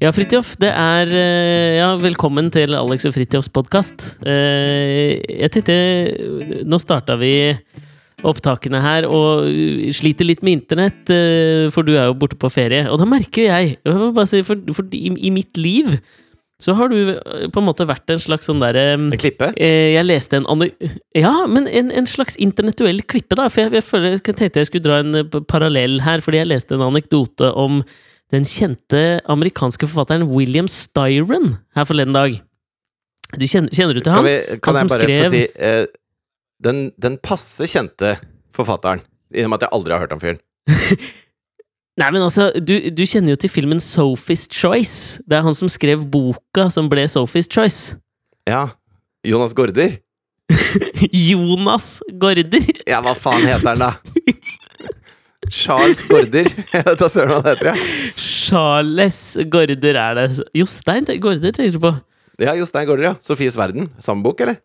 Ja, 0.00 0.08
Fridtjof, 0.16 0.54
det 0.56 0.70
er 0.72 1.10
eh, 1.12 1.74
Ja, 1.76 1.90
velkommen 2.00 2.46
til 2.48 2.72
Alex 2.72 3.04
og 3.04 3.12
Fridtjofs 3.12 3.50
podkast. 3.52 4.04
Jeg 4.24 5.50
tenkte 5.52 5.76
Nå 6.64 6.78
starta 6.80 7.18
vi 7.20 7.34
opptakene 8.24 8.80
her 8.80 9.04
og 9.08 9.44
sliter 9.96 10.24
litt 10.28 10.40
med 10.44 10.58
internett, 10.58 11.12
eh, 11.12 11.68
for 11.72 11.84
du 11.84 11.94
er 11.98 12.08
jo 12.08 12.16
borte 12.20 12.40
på 12.40 12.48
ferie. 12.52 12.86
Og 12.88 12.96
da 13.00 13.08
merker 13.08 13.44
jeg, 13.46 13.76
jeg 13.84 14.44
for, 14.48 14.64
for 14.76 14.96
i, 14.96 15.12
i 15.20 15.32
mitt 15.32 15.60
liv 15.60 15.92
så 16.60 16.74
har 16.76 16.92
du 16.92 16.98
eh, 17.14 17.46
på 17.52 17.60
en 17.60 17.68
måte 17.68 17.88
vært 17.88 18.12
en 18.12 18.20
slags 18.20 18.48
sånn 18.48 18.60
derre 18.60 18.94
En 18.96 19.08
klippe? 19.20 19.52
Eh, 19.56 19.94
jeg 19.96 20.06
leste 20.08 20.40
en 20.40 20.48
anu... 20.52 20.68
Ja, 21.16 21.32
men 21.48 21.68
en, 21.68 21.92
en 21.92 22.08
slags 22.08 22.36
internettuell 22.40 23.00
klippe, 23.08 23.36
da. 23.36 23.48
For 23.52 23.64
jeg, 23.64 23.76
jeg, 23.80 23.86
føler, 23.88 24.16
jeg 24.18 24.24
tenkte 24.28 24.64
jeg 24.64 24.68
skulle 24.68 24.88
dra 24.88 25.00
en 25.04 25.22
eh, 25.22 25.40
parallell 25.48 26.00
her, 26.04 26.24
fordi 26.24 26.42
jeg 26.42 26.52
leste 26.52 26.76
en 26.76 26.84
anekdote 26.88 27.52
om 27.52 27.80
den 28.30 28.46
kjente 28.46 29.20
amerikanske 29.30 29.88
forfatteren 29.90 30.28
William 30.30 30.68
Styron 30.70 31.56
her 31.76 31.88
forleden 31.88 32.14
dag. 32.14 32.36
Du 33.36 33.46
kjenner, 33.46 33.70
kjenner, 33.74 33.94
du 33.94 34.02
til 34.02 34.14
han? 34.14 34.24
Kan, 34.24 34.28
vi, 34.28 34.60
kan 34.62 34.78
jeg 34.78 34.90
bare 34.90 35.06
skrev... 35.06 35.24
få 35.24 35.32
si 35.34 35.42
eh, 35.54 35.86
den, 36.62 36.84
den 37.00 37.18
passe 37.22 37.66
kjente 37.70 38.16
forfatteren, 38.56 39.02
i 39.34 39.44
og 39.44 39.52
med 39.52 39.60
at 39.60 39.66
jeg 39.68 39.74
aldri 39.78 39.94
har 39.94 40.04
hørt 40.04 40.14
om 40.16 40.22
fyren. 40.22 40.40
Nei, 42.00 42.08
men 42.14 42.22
altså, 42.24 42.48
du, 42.56 42.76
du, 42.96 43.02
kjenner 43.04 43.34
jo 43.34 43.40
til 43.42 43.52
filmen 43.52 43.80
Sophie's 43.82 44.46
Choice. 44.48 45.20
Det 45.28 45.36
er 45.36 45.44
han 45.44 45.56
som 45.56 45.68
skrev 45.68 46.06
boka 46.08 46.68
som 46.72 46.88
ble 46.90 47.04
Sophie's 47.10 47.50
Choice. 47.50 47.98
Ja. 48.48 48.70
Jonas 49.26 49.52
Gaarder. 49.54 49.98
Jonas 51.12 51.98
Gaarder? 52.22 52.70
Ja, 52.88 53.02
hva 53.04 53.12
faen 53.18 53.44
heter 53.44 53.74
han, 53.74 53.84
da? 53.84 53.92
Charles 55.50 56.02
Gaarder. 56.08 56.48
Søren 57.10 57.30
hva 57.30 57.40
han 57.40 57.48
heter, 57.50 57.70
ja. 57.72 57.74
Charles 58.16 59.20
Gaarder 59.50 59.98
er 60.00 60.18
det. 60.18 60.28
Jostein 60.56 61.08
Gaarder 61.10 61.56
tenker 61.56 61.76
du 61.76 61.82
på? 61.82 61.94
Ja, 62.40 62.54
Jostein 62.58 62.88
Gaarder, 62.88 63.10
ja. 63.10 63.14
Sofies 63.24 63.58
verden. 63.58 63.90
Samme 64.00 64.24
bok, 64.24 64.40
eller? 64.40 64.60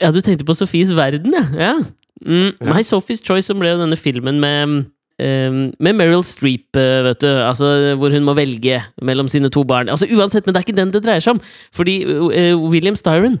Ja, 0.00 0.10
du 0.14 0.20
tenkte 0.24 0.46
på 0.46 0.56
Sofies 0.56 0.94
verden, 0.96 1.34
ja. 1.36 1.44
ja. 1.60 1.76
Mm, 2.24 2.50
ja. 2.56 2.72
My 2.72 2.82
Sophie's 2.86 3.22
Choice, 3.24 3.46
som 3.50 3.60
ble 3.60 3.74
jo 3.74 3.80
denne 3.84 4.00
filmen 4.00 4.42
med 4.42 4.90
Um, 5.14 5.68
med 5.78 5.94
Meryl 5.94 6.24
Streep, 6.26 6.74
eh, 6.74 7.04
vet 7.06 7.20
du. 7.22 7.28
Altså, 7.30 7.94
hvor 7.94 8.10
hun 8.10 8.24
må 8.26 8.32
velge 8.34 8.80
mellom 8.98 9.28
sine 9.30 9.46
to 9.46 9.62
barn. 9.62 9.86
Altså, 9.88 10.08
uansett, 10.10 10.42
men 10.42 10.54
det 10.54 10.58
er 10.58 10.66
ikke 10.66 10.74
den 10.80 10.90
det 10.90 11.04
dreier 11.04 11.22
seg 11.22 11.36
om! 11.36 11.42
Fordi 11.70 11.94
uh, 12.02 12.58
William 12.58 12.96
Styron 12.98 13.38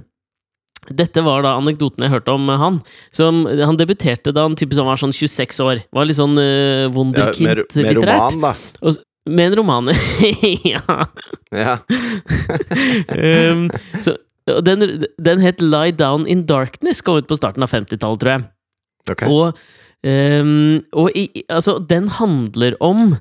dette 0.90 1.22
var 1.24 1.44
da 1.46 1.54
anekdoten 1.58 2.04
jeg 2.04 2.12
hørte 2.12 2.34
om 2.34 2.50
han. 2.60 2.80
Som, 3.14 3.44
han 3.46 3.78
debuterte 3.80 4.34
da 4.34 4.46
han 4.48 4.56
typisk 4.58 4.84
var 4.84 5.00
sånn 5.00 5.14
26 5.14 5.62
år. 5.64 5.82
Var 5.94 6.08
litt 6.08 6.18
sånn 6.20 6.36
uh, 6.38 6.90
wunderkind 6.94 7.50
ja, 7.50 7.56
med, 7.62 7.78
med 7.80 8.00
roman, 8.00 8.40
da. 8.42 8.54
Og, 8.84 9.00
med 9.30 9.46
en 9.46 9.56
roman. 9.60 9.92
ja. 10.74 10.98
ja. 11.54 11.78
um, 13.54 13.68
så, 14.02 14.18
den, 14.66 15.06
den 15.16 15.40
het 15.44 15.64
Lie 15.64 15.94
Down 15.96 16.28
in 16.28 16.44
Darkness, 16.48 17.00
kom 17.00 17.22
ut 17.22 17.30
på 17.30 17.38
starten 17.38 17.64
av 17.64 17.72
50-tallet, 17.72 18.20
tror 18.20 18.36
jeg. 18.36 18.46
Okay. 19.14 19.30
Og 19.32 19.80
Um, 20.04 20.82
og 20.92 21.14
i, 21.16 21.30
altså, 21.48 21.78
den 21.80 22.10
handler 22.12 22.74
om 22.84 23.14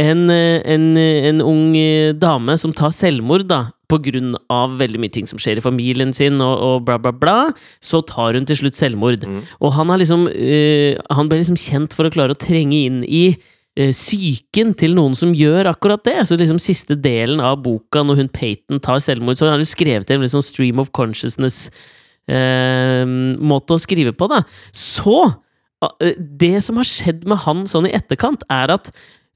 en, 0.00 0.30
en, 0.30 0.84
en, 0.96 1.42
ung 1.44 1.74
dame 2.16 2.56
som 2.56 2.72
tar 2.72 2.94
selvmord, 2.96 3.44
da. 3.50 3.58
Av 3.90 4.78
veldig 4.80 5.00
mye 5.02 5.12
ting 5.12 5.26
som 5.28 5.38
skjer 5.40 5.58
i 5.58 5.64
familien 5.64 6.12
sin, 6.16 6.40
og, 6.44 6.54
og 6.64 6.76
bla, 6.86 6.96
bla, 7.02 7.12
bla. 7.12 7.38
Så 7.82 8.00
tar 8.06 8.34
hun 8.38 8.46
til 8.48 8.56
slutt 8.62 8.76
selvmord. 8.78 9.24
Mm. 9.26 9.40
Og 9.60 9.70
han, 9.76 9.88
liksom, 10.00 10.20
uh, 10.30 10.92
han 11.16 11.28
ble 11.30 11.36
liksom 11.42 11.60
kjent 11.60 11.92
for 11.96 12.04
å 12.06 12.14
klare 12.14 12.32
å 12.36 12.40
trenge 12.40 12.78
inn 12.86 12.98
i 13.04 13.34
uh, 13.34 13.90
psyken 13.90 14.68
til 14.78 14.92
noen 14.98 15.14
som 15.18 15.36
gjør 15.36 15.64
akkurat 15.72 16.02
det. 16.06 16.18
Så 16.28 16.32
liksom 16.40 16.60
siste 16.62 16.94
delen 16.98 17.40
av 17.44 17.54
boka, 17.64 17.98
når 18.06 18.16
hun 18.24 18.34
Peyton 18.34 18.78
tar 18.82 18.98
selvmord, 19.04 19.36
så 19.38 19.44
har 19.50 19.58
hun 19.60 19.68
skrevet 19.68 20.10
en 20.10 20.24
liksom 20.24 20.42
stream 20.46 20.76
of 20.82 20.88
consciousness-måte 20.96 23.70
uh, 23.72 23.76
å 23.76 23.82
skrive 23.82 24.12
på, 24.16 24.24
da. 24.30 24.40
Så 24.76 25.18
eh, 25.26 26.14
det 26.18 26.58
som 26.66 26.74
har 26.80 26.88
skjedd 26.88 27.20
med 27.30 27.38
han 27.46 27.58
sånn 27.70 27.88
i 27.90 27.96
etterkant, 27.96 28.40
er 28.52 28.68
at 28.78 28.86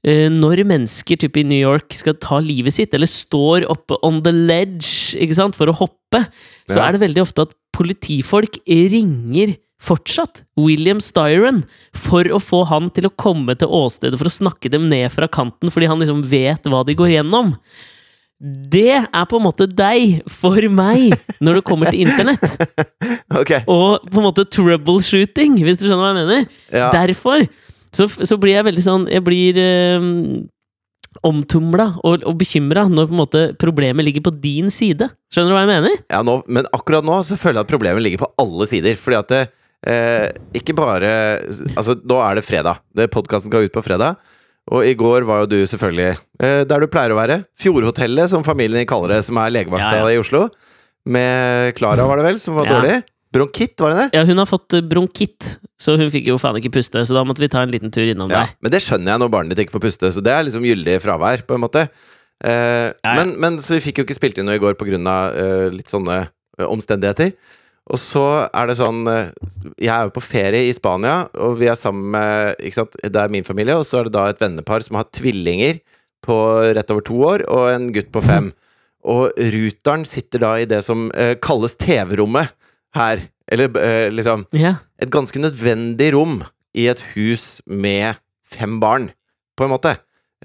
når 0.05 0.61
mennesker 0.69 1.17
typ 1.17 1.39
i 1.41 1.45
New 1.47 1.57
York 1.57 1.95
skal 1.97 2.13
ta 2.21 2.37
livet 2.43 2.75
sitt, 2.75 2.93
eller 2.93 3.09
står 3.09 3.65
oppe 3.73 3.97
on 4.05 4.19
the 4.25 4.33
ledge 4.33 5.17
ikke 5.17 5.37
sant, 5.39 5.57
for 5.57 5.71
å 5.71 5.77
hoppe, 5.79 6.21
så 6.69 6.83
er 6.83 6.93
det 6.93 7.01
veldig 7.01 7.23
ofte 7.23 7.47
at 7.47 7.55
politifolk 7.75 8.59
ringer 8.69 9.55
fortsatt 9.85 10.43
William 10.59 11.01
Styron 11.03 11.63
for 11.95 12.27
å 12.33 12.39
få 12.41 12.63
han 12.69 12.89
til 12.95 13.09
å 13.09 13.15
komme 13.19 13.57
til 13.59 13.71
åstedet 13.71 14.19
for 14.19 14.29
å 14.29 14.37
snakke 14.37 14.71
dem 14.73 14.87
ned 14.91 15.11
fra 15.13 15.29
kanten, 15.31 15.73
fordi 15.73 15.89
han 15.91 16.01
liksom 16.01 16.23
vet 16.29 16.69
hva 16.71 16.83
de 16.87 16.95
går 16.97 17.17
gjennom. 17.17 17.53
Det 18.45 18.97
er 18.99 19.27
på 19.31 19.39
en 19.39 19.45
måte 19.45 19.67
deg, 19.71 20.19
for 20.27 20.59
meg, 20.67 21.13
når 21.39 21.59
det 21.59 21.67
kommer 21.67 21.91
til 21.91 22.03
internett. 22.03 22.43
okay. 23.39 23.63
Og 23.71 24.03
på 24.09 24.19
en 24.19 24.27
måte 24.27 24.43
troubleshooting, 24.51 25.61
hvis 25.63 25.79
du 25.79 25.85
skjønner 25.85 26.03
hva 26.03 26.11
jeg 26.11 26.19
mener. 26.19 26.57
Ja. 26.67 26.89
Derfor 26.93 27.45
så, 27.95 28.09
så, 28.11 28.37
blir 28.41 28.57
jeg 28.57 28.67
veldig 28.67 28.83
sånn 28.83 29.07
Jeg 29.11 29.23
blir 29.25 29.57
øh, 29.61 30.05
omtumla 31.23 31.87
og, 32.03 32.25
og 32.27 32.37
bekymra 32.39 32.85
når 32.91 33.09
på 33.09 33.15
en 33.15 33.21
måte 33.21 33.43
problemet 33.61 34.07
ligger 34.07 34.25
på 34.25 34.33
din 34.43 34.71
side. 34.73 35.07
Skjønner 35.31 35.53
du 35.53 35.57
hva 35.57 35.63
jeg 35.63 35.71
mener? 35.71 35.99
Ja, 36.11 36.21
nå, 36.25 36.39
men 36.47 36.67
akkurat 36.75 37.05
nå 37.07 37.21
så 37.27 37.37
føler 37.39 37.61
jeg 37.61 37.67
at 37.67 37.71
problemet 37.71 38.03
ligger 38.03 38.25
på 38.25 38.31
alle 38.41 38.67
sider. 38.69 38.97
Fordi 38.99 39.19
at 39.21 39.31
det, 39.31 39.43
eh, 39.87 40.27
ikke 40.59 40.75
bare 40.77 41.11
Altså, 41.75 41.97
nå 42.03 42.19
er 42.19 42.39
det 42.39 42.47
fredag. 42.47 42.83
Podkasten 43.13 43.51
skal 43.51 43.67
ut 43.67 43.75
på 43.75 43.85
fredag. 43.85 44.19
Og 44.73 44.85
i 44.87 44.95
går 44.97 45.27
var 45.27 45.43
jo 45.43 45.51
du 45.51 45.59
selvfølgelig 45.69 46.15
eh, 46.41 46.61
der 46.65 46.81
du 46.81 46.89
pleier 46.89 47.13
å 47.13 47.19
være. 47.19 47.43
Fjordhotellet, 47.61 48.31
som 48.31 48.45
familien 48.45 48.81
din 48.81 48.89
kaller 48.89 49.13
det, 49.15 49.25
som 49.27 49.37
er 49.37 49.53
legevakta 49.53 49.99
ja, 49.99 50.07
ja. 50.07 50.15
i 50.15 50.21
Oslo. 50.21 50.47
Med 51.05 51.75
Klara, 51.77 52.07
var 52.09 52.17
det 52.17 52.25
vel, 52.31 52.39
som 52.41 52.57
var 52.57 52.65
ja. 52.65 52.73
dårlig. 52.73 52.95
Bronkitt, 53.35 53.75
var 53.83 53.91
det 53.91 53.97
det? 53.99 54.07
Ja, 54.15 54.23
hun 54.29 54.39
har 54.39 54.47
fått 54.47 54.73
eh, 54.77 54.83
bronkitt, 54.85 55.57
så 55.81 55.97
hun 55.99 56.07
fikk 56.13 56.29
jo 56.31 56.37
faen 56.39 56.55
ikke 56.61 56.71
puste. 56.77 57.03
Så 57.03 57.15
da 57.17 57.25
måtte 57.27 57.43
vi 57.43 57.51
ta 57.51 57.65
en 57.65 57.73
liten 57.73 57.91
tur 57.91 58.07
innom 58.07 58.31
ja, 58.31 58.45
der. 58.45 58.55
Men 58.63 58.75
det 58.75 58.81
skjønner 58.85 59.11
jeg 59.11 59.23
når 59.25 59.33
barnet 59.33 59.53
ditt 59.53 59.65
ikke 59.65 59.75
får 59.75 59.85
puste, 59.89 60.11
så 60.15 60.23
det 60.23 60.31
er 60.31 60.47
liksom 60.47 60.67
gyldig 60.67 61.01
fravær, 61.03 61.43
på 61.47 61.57
en 61.57 61.65
måte. 61.65 61.89
Eh, 62.43 62.89
men, 63.03 63.35
men, 63.41 63.59
så 63.63 63.75
vi 63.75 63.83
fikk 63.89 63.99
jo 63.99 64.07
ikke 64.07 64.17
spilt 64.17 64.39
inn 64.39 64.47
noe 64.47 64.57
i 64.59 64.63
går 64.63 64.79
på 64.79 64.87
av 64.87 65.37
eh, 65.39 65.67
litt 65.75 65.91
sånne 65.91 66.23
eh, 66.23 66.67
omstendigheter. 66.67 67.35
Og 67.85 68.01
så 68.01 68.25
er 68.49 68.65
det 68.65 68.79
sånn 68.79 69.03
eh, 69.11 69.27
Jeg 69.77 69.91
er 69.93 70.07
jo 70.07 70.15
på 70.15 70.23
ferie 70.25 70.65
i 70.65 70.73
Spania, 70.73 71.27
og 71.37 71.59
vi 71.59 71.69
er 71.69 71.77
sammen 71.77 72.07
med 72.15 72.57
ikke 72.57 72.79
sant, 72.79 72.97
Det 73.03 73.21
er 73.21 73.33
min 73.33 73.45
familie, 73.45 73.77
og 73.77 73.85
så 73.85 73.99
er 73.99 74.07
det 74.07 74.15
da 74.15 74.27
et 74.31 74.41
vennepar 74.41 74.85
som 74.85 74.97
har 74.99 75.11
tvillinger 75.13 75.83
på 76.25 76.35
rett 76.73 76.89
over 76.89 77.05
to 77.05 77.19
år, 77.21 77.45
og 77.53 77.69
en 77.69 77.91
gutt 77.93 78.09
på 78.15 78.23
fem. 78.25 78.49
Og 79.05 79.35
ruteren 79.37 80.05
sitter 80.09 80.41
da 80.41 80.55
i 80.57 80.65
det 80.65 80.79
som 80.81 81.11
uh, 81.13 81.35
kalles 81.37 81.75
TV-rommet 81.77 82.49
her. 82.97 83.27
Eller 83.51 83.69
eh, 83.77 84.07
liksom 84.09 84.47
yeah. 84.55 84.81
Et 84.97 85.11
ganske 85.13 85.39
nødvendig 85.39 86.13
rom 86.15 86.39
i 86.75 86.87
et 86.91 87.03
hus 87.13 87.61
med 87.65 88.17
fem 88.45 88.79
barn, 88.81 89.11
på 89.57 89.67
en 89.67 89.73
måte. 89.75 89.95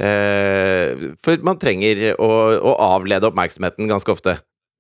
Eh, 0.01 1.11
for 1.21 1.41
man 1.45 1.59
trenger 1.61 2.13
å, 2.17 2.31
å 2.61 2.77
avlede 2.95 3.29
oppmerksomheten 3.29 3.91
ganske 3.91 4.13
ofte. 4.13 4.39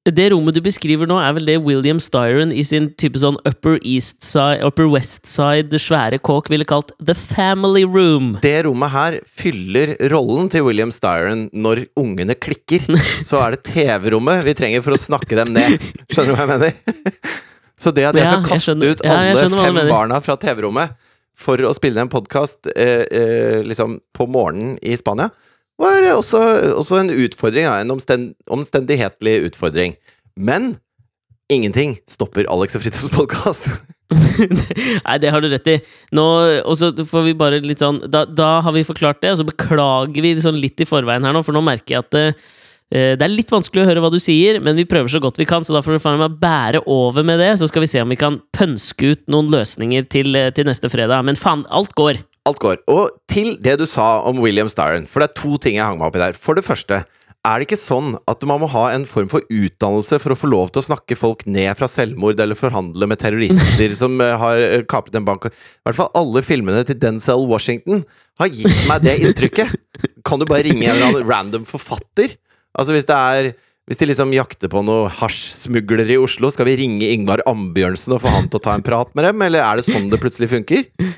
Det 0.08 0.31
rommet 0.32 0.56
du 0.56 0.62
beskriver 0.64 1.04
nå, 1.04 1.19
er 1.20 1.34
vel 1.36 1.44
det 1.44 1.58
William 1.60 1.98
Styron 2.00 2.54
i 2.56 2.62
sin 2.64 2.86
type 2.97 3.20
sånn 3.20 3.36
Upper 3.44 3.76
East 3.84 4.22
Side, 4.25 4.62
Upper 4.64 4.88
West 4.88 5.28
Side, 5.28 5.76
svære 5.76 6.16
kåk, 6.25 6.48
ville 6.48 6.64
kalt 6.64 6.94
The 7.05 7.12
Family 7.12 7.82
Room. 7.84 8.32
Det 8.40 8.62
rommet 8.64 8.94
her 8.94 9.19
fyller 9.28 9.93
rollen 10.08 10.49
til 10.49 10.64
William 10.64 10.94
Styron 10.94 11.50
når 11.52 11.84
ungene 12.00 12.32
klikker. 12.32 12.88
Så 13.28 13.43
er 13.43 13.58
det 13.58 13.66
TV-rommet 13.69 14.40
vi 14.49 14.56
trenger 14.56 14.87
for 14.87 14.96
å 14.96 15.02
snakke 15.05 15.37
dem 15.37 15.52
ned. 15.58 15.76
Skjønner 16.08 16.32
du 16.32 16.38
hva 16.38 16.49
jeg 16.49 16.55
mener? 16.56 17.38
Så 17.81 17.93
det 17.97 18.05
at 18.11 18.19
jeg 18.19 18.29
skal 18.29 18.44
kaste 18.44 18.77
jeg 18.77 18.99
ut 18.99 19.06
alle 19.09 19.31
ja, 19.32 19.47
fem 19.49 19.79
barna 19.88 20.21
fra 20.25 20.37
TV-rommet 20.41 20.99
for 21.41 21.61
å 21.65 21.73
spille 21.73 22.03
en 22.03 22.11
podkast 22.12 22.69
eh, 22.75 23.06
eh, 23.09 23.61
liksom 23.65 24.00
på 24.17 24.27
morgenen 24.29 24.77
i 24.85 24.99
Spania 25.00 25.31
var 25.81 26.05
også, 26.12 26.41
også 26.77 26.99
en 27.00 27.12
utfordring, 27.15 27.65
ja, 27.65 27.79
en 27.81 27.94
omstend, 27.94 28.35
omstendighetlig 28.53 29.38
utfordring. 29.49 29.94
Men 30.37 30.75
ingenting 31.49 31.97
stopper 32.11 32.49
Alex 32.53 32.77
og 32.77 32.85
Fridtjofs 32.85 33.15
podkast. 33.15 33.65
Nei, 35.06 35.17
det 35.23 35.31
har 35.33 35.43
du 35.43 35.49
rett 35.49 35.69
i. 35.71 35.79
Nå, 36.17 36.26
og 36.67 36.76
så 36.79 36.91
får 36.93 37.29
vi 37.29 37.37
bare 37.38 37.62
litt 37.65 37.83
sånn 37.83 38.03
da, 38.11 38.25
da, 38.26 38.59
har 38.67 38.75
vi 38.76 38.87
forklart 38.87 39.23
det, 39.25 39.35
og 39.35 39.41
så 39.41 39.49
beklager 39.49 40.26
vi 40.26 40.35
sånn 40.43 40.61
litt 40.61 40.83
i 40.83 40.88
forveien 40.88 41.25
her 41.25 41.37
nå, 41.37 41.44
for 41.47 41.56
nå 41.56 41.62
merker 41.65 41.97
jeg 41.97 42.05
at 42.05 42.19
uh, 42.19 42.49
det 42.90 43.22
er 43.22 43.31
litt 43.31 43.52
vanskelig 43.52 43.84
å 43.84 43.87
høre 43.87 44.02
hva 44.02 44.10
du 44.10 44.19
sier, 44.19 44.58
men 44.58 44.75
vi 44.75 44.87
prøver 44.88 45.12
så 45.12 45.20
godt 45.22 45.38
vi 45.38 45.46
kan, 45.46 45.62
så 45.62 45.76
da 45.76 45.82
får 45.84 45.94
du 45.94 46.02
faen 46.02 46.19
meg 46.19 46.40
bære 46.42 46.82
over 46.90 47.22
med 47.26 47.38
det, 47.38 47.52
så 47.60 47.69
skal 47.70 47.84
vi 47.84 47.90
se 47.92 48.02
om 48.02 48.10
vi 48.10 48.19
kan 48.19 48.40
pønske 48.56 49.12
ut 49.12 49.22
noen 49.31 49.50
løsninger 49.52 50.08
til, 50.10 50.34
eh, 50.34 50.50
til 50.56 50.66
neste 50.66 50.90
fredag. 50.90 51.22
Men 51.28 51.38
faen, 51.38 51.62
alt 51.70 51.94
går! 51.94 52.19
Alt 52.50 52.58
går. 52.58 52.82
Og 52.90 53.14
til 53.31 53.54
det 53.62 53.78
du 53.78 53.87
sa 53.87 54.25
om 54.26 54.42
William 54.42 54.70
Styron, 54.72 55.06
for 55.06 55.22
det 55.22 55.31
er 55.31 55.38
to 55.38 55.60
ting 55.62 55.78
jeg 55.78 55.87
hang 55.87 56.00
meg 56.00 56.08
opp 56.08 56.19
i 56.19 56.25
der. 56.25 56.34
For 56.34 56.58
det 56.58 56.66
første, 56.66 57.04
er 57.40 57.56
det 57.56 57.69
ikke 57.70 57.78
sånn 57.81 58.19
at 58.28 58.42
man 58.48 58.60
må 58.60 58.69
ha 58.69 58.82
en 58.92 59.06
form 59.08 59.31
for 59.32 59.46
utdannelse 59.48 60.19
for 60.20 60.34
å 60.34 60.37
få 60.37 60.50
lov 60.50 60.75
til 60.75 60.82
å 60.82 60.88
snakke 60.90 61.16
folk 61.16 61.46
ned 61.48 61.70
fra 61.78 61.88
selvmord, 61.88 62.42
eller 62.42 62.58
forhandle 62.58 63.08
med 63.08 63.22
terrorister 63.22 63.94
som 64.02 64.19
eh, 64.20 64.34
har 64.40 64.66
eh, 64.66 64.84
kapret 64.88 65.16
en 65.20 65.28
bank? 65.28 65.46
I 65.46 65.87
hvert 65.87 66.00
fall 66.02 66.12
alle 66.19 66.42
filmene 66.44 66.82
til 66.88 66.98
Denzel 67.00 67.46
Washington 67.48 68.02
har 68.40 68.50
gitt 68.50 68.84
meg 68.90 69.06
det 69.06 69.20
inntrykket. 69.22 69.78
Kan 70.26 70.42
du 70.42 70.48
bare 70.50 70.66
ringe 70.66 70.90
en 70.90 71.22
random 71.22 71.69
forfatter 71.69 72.34
Altså 72.78 72.94
hvis 72.94 73.08
det 73.08 73.17
er 73.17 73.52
hvis 73.90 73.99
de 73.99 74.06
liksom 74.06 74.31
jakter 74.31 74.70
på 74.70 74.84
noen 74.87 75.11
hasjsmuglere 75.11 76.12
i 76.14 76.19
Oslo, 76.22 76.46
skal 76.55 76.69
vi 76.69 76.76
ringe 76.78 77.08
Ingvar 77.11 77.40
Ambjørnsen 77.50 78.14
og 78.14 78.20
få 78.22 78.31
han 78.31 78.46
til 78.46 78.61
å 78.61 78.62
ta 78.62 78.76
en 78.78 78.84
prat 78.87 79.11
med 79.19 79.26
dem, 79.26 79.43
eller 79.43 79.64
er 79.67 79.81
det 79.81 79.87
sånn 79.88 80.06
det 80.12 80.20
plutselig 80.22 80.46
funker? 80.52 80.84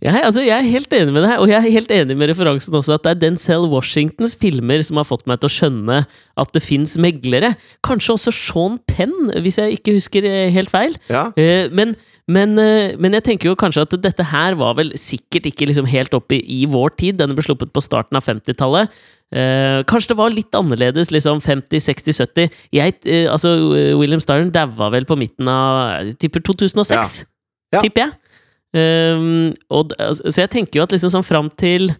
Jeg, 0.00 0.14
altså, 0.24 0.40
jeg 0.40 0.54
er 0.54 0.64
helt 0.70 0.94
enig 0.96 1.12
med 1.12 1.24
deg, 1.26 1.34
og 1.42 1.50
jeg 1.50 1.58
er 1.58 1.74
helt 1.74 1.90
enig 1.92 2.14
med 2.16 2.30
referansen 2.30 2.76
også 2.78 2.94
at 2.94 3.02
det 3.04 3.10
er 3.10 3.18
Denzel 3.24 3.66
Washingtons 3.68 4.36
filmer 4.38 4.80
som 4.86 4.96
har 5.00 5.04
fått 5.04 5.26
meg 5.28 5.42
til 5.42 5.50
å 5.50 5.52
skjønne 5.52 5.98
at 6.40 6.54
det 6.54 6.62
fins 6.64 6.94
meglere. 7.02 7.50
Kanskje 7.84 8.14
også 8.14 8.32
Sean 8.32 8.78
Penn, 8.88 9.12
hvis 9.42 9.58
jeg 9.60 9.76
ikke 9.76 9.96
husker 9.98 10.26
eh, 10.28 10.54
helt 10.54 10.72
feil. 10.72 10.96
Ja. 11.12 11.26
Eh, 11.36 11.66
men, 11.74 11.96
men, 12.32 12.54
eh, 12.60 12.94
men 13.02 13.16
jeg 13.18 13.24
tenker 13.26 13.50
jo 13.50 13.58
kanskje 13.58 13.84
at 13.84 13.96
dette 14.04 14.24
her 14.32 14.56
var 14.60 14.76
vel 14.78 14.92
sikkert 15.00 15.48
ikke 15.50 15.68
liksom 15.68 15.88
helt 15.90 16.14
oppe 16.16 16.38
i, 16.38 16.62
i 16.62 16.68
vår 16.70 16.94
tid. 17.00 17.18
Denne 17.20 17.36
ble 17.36 17.44
sluppet 17.44 17.72
på 17.74 17.82
starten 17.84 18.18
av 18.18 18.24
50-tallet. 18.26 18.92
Eh, 19.32 19.80
kanskje 19.88 20.12
det 20.12 20.18
var 20.18 20.34
litt 20.34 20.56
annerledes, 20.58 21.12
liksom 21.14 21.40
50-, 21.44 21.80
60-, 21.80 22.16
70 22.20 22.56
jeg, 22.76 22.96
eh, 23.08 23.28
Altså, 23.32 23.54
William 23.96 24.20
Styron 24.20 24.52
daua 24.52 24.90
vel 24.92 25.06
på 25.08 25.16
midten 25.20 25.48
av 25.48 26.02
jeg 26.08 26.18
tipper 26.26 26.44
2006, 26.50 26.92
Ja. 26.92 27.04
Ja. 27.72 27.80
tipper 27.80 28.06
jeg. 28.06 28.18
Um, 28.72 29.50
og, 29.68 29.90
altså, 30.00 30.30
så 30.32 30.40
jeg 30.46 30.50
tenker 30.54 30.78
jo 30.80 30.84
at 30.86 30.92
liksom 30.94 31.10
sånn 31.12 31.26
fram 31.26 31.50
til 31.60 31.90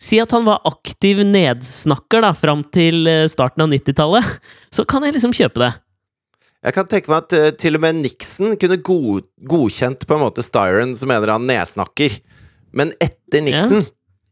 Si 0.00 0.16
at 0.22 0.30
han 0.32 0.46
var 0.46 0.62
aktiv 0.64 1.18
nedsnakker 1.28 2.22
da, 2.24 2.30
fram 2.32 2.62
til 2.72 3.04
eh, 3.10 3.26
starten 3.28 3.66
av 3.66 3.68
90-tallet. 3.68 4.24
Så 4.74 4.86
kan 4.88 5.04
jeg 5.04 5.12
liksom 5.18 5.34
kjøpe 5.36 5.60
det. 5.60 5.74
Jeg 6.60 6.76
kan 6.76 6.88
tenke 6.90 7.08
meg 7.08 7.22
at 7.24 7.32
eh, 7.38 7.50
til 7.56 7.78
og 7.78 7.80
med 7.86 8.02
Nixon 8.02 8.52
kunne 8.60 8.76
god, 8.84 9.24
godkjent 9.48 10.02
på 10.06 10.16
en 10.18 10.20
måte 10.26 10.44
Styron 10.44 10.92
som 10.98 11.08
en 11.08 11.16
eller 11.22 11.32
annen 11.38 11.48
nedsnakker. 11.54 12.18
Men 12.76 12.92
etter 13.02 13.40
Nixon 13.42 13.80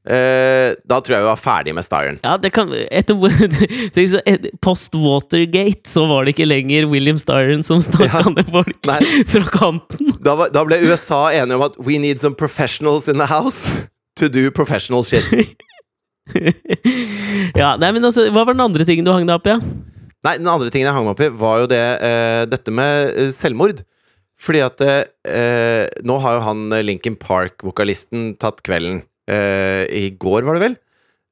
eh, 0.07 0.75
Da 0.87 0.99
tror 1.03 1.15
jeg 1.17 1.25
vi 1.25 1.29
var 1.31 1.41
ferdig 1.41 1.73
med 1.75 1.87
Styron. 1.87 2.19
Ja, 2.23 2.37
det 2.39 2.53
kan 2.55 2.71
etter, 2.77 3.17
så, 4.13 4.21
Post 4.63 4.95
Watergate 4.95 5.89
så 5.91 6.05
var 6.11 6.29
det 6.29 6.37
ikke 6.37 6.47
lenger 6.51 6.87
William 6.93 7.19
Styron 7.19 7.65
som 7.67 7.81
snakka 7.83 8.23
Ja. 8.27 8.35
med 8.37 8.53
folk 8.53 8.87
Nei. 8.93 9.01
fra 9.33 9.45
kanten. 9.57 10.13
Da, 10.21 10.37
var, 10.39 10.53
da 10.55 10.67
ble 10.69 10.83
USA 10.85 11.25
enige 11.33 11.57
om 11.59 11.65
at 11.71 11.81
we 11.81 11.97
need 11.99 12.21
some 12.21 12.37
professionals 12.39 13.09
in 13.09 13.17
the 13.19 13.27
house 13.33 13.65
to 14.21 14.29
do 14.29 14.51
professional 14.53 15.01
shit. 15.07 15.25
ja, 17.57 17.73
nei, 17.81 17.89
men 17.97 18.05
altså, 18.05 18.29
Hva 18.29 18.45
var 18.45 18.53
den 18.53 18.65
andre 18.69 18.85
tingen 18.85 19.07
du 19.09 19.15
hang 19.17 19.25
deg 19.29 19.39
opp 19.41 19.49
i? 19.49 19.57
Ja? 19.57 19.61
Nei, 20.27 20.35
den 20.41 20.51
andre 20.51 20.73
tingen 20.73 20.89
jeg 20.89 20.97
hang 20.97 21.07
meg 21.07 21.15
opp 21.15 21.23
i, 21.23 21.31
var 21.39 21.63
jo 21.63 21.71
det 21.71 21.85
eh, 22.03 22.43
dette 22.51 22.75
med 22.75 23.13
eh, 23.15 23.31
selvmord. 23.35 23.85
Fordi 24.39 24.61
at 24.63 24.83
eh, 24.87 25.85
Nå 26.07 26.19
har 26.23 26.37
jo 26.39 26.45
han 26.47 26.61
Lincoln 26.71 26.87
Linkin 26.91 27.17
Park-vokalisten 27.19 28.33
tatt 28.39 28.63
kvelden. 28.67 29.03
Eh, 29.31 29.85
I 29.87 30.05
går, 30.19 30.47
var 30.47 30.59
det 30.59 30.65
vel? 30.67 30.77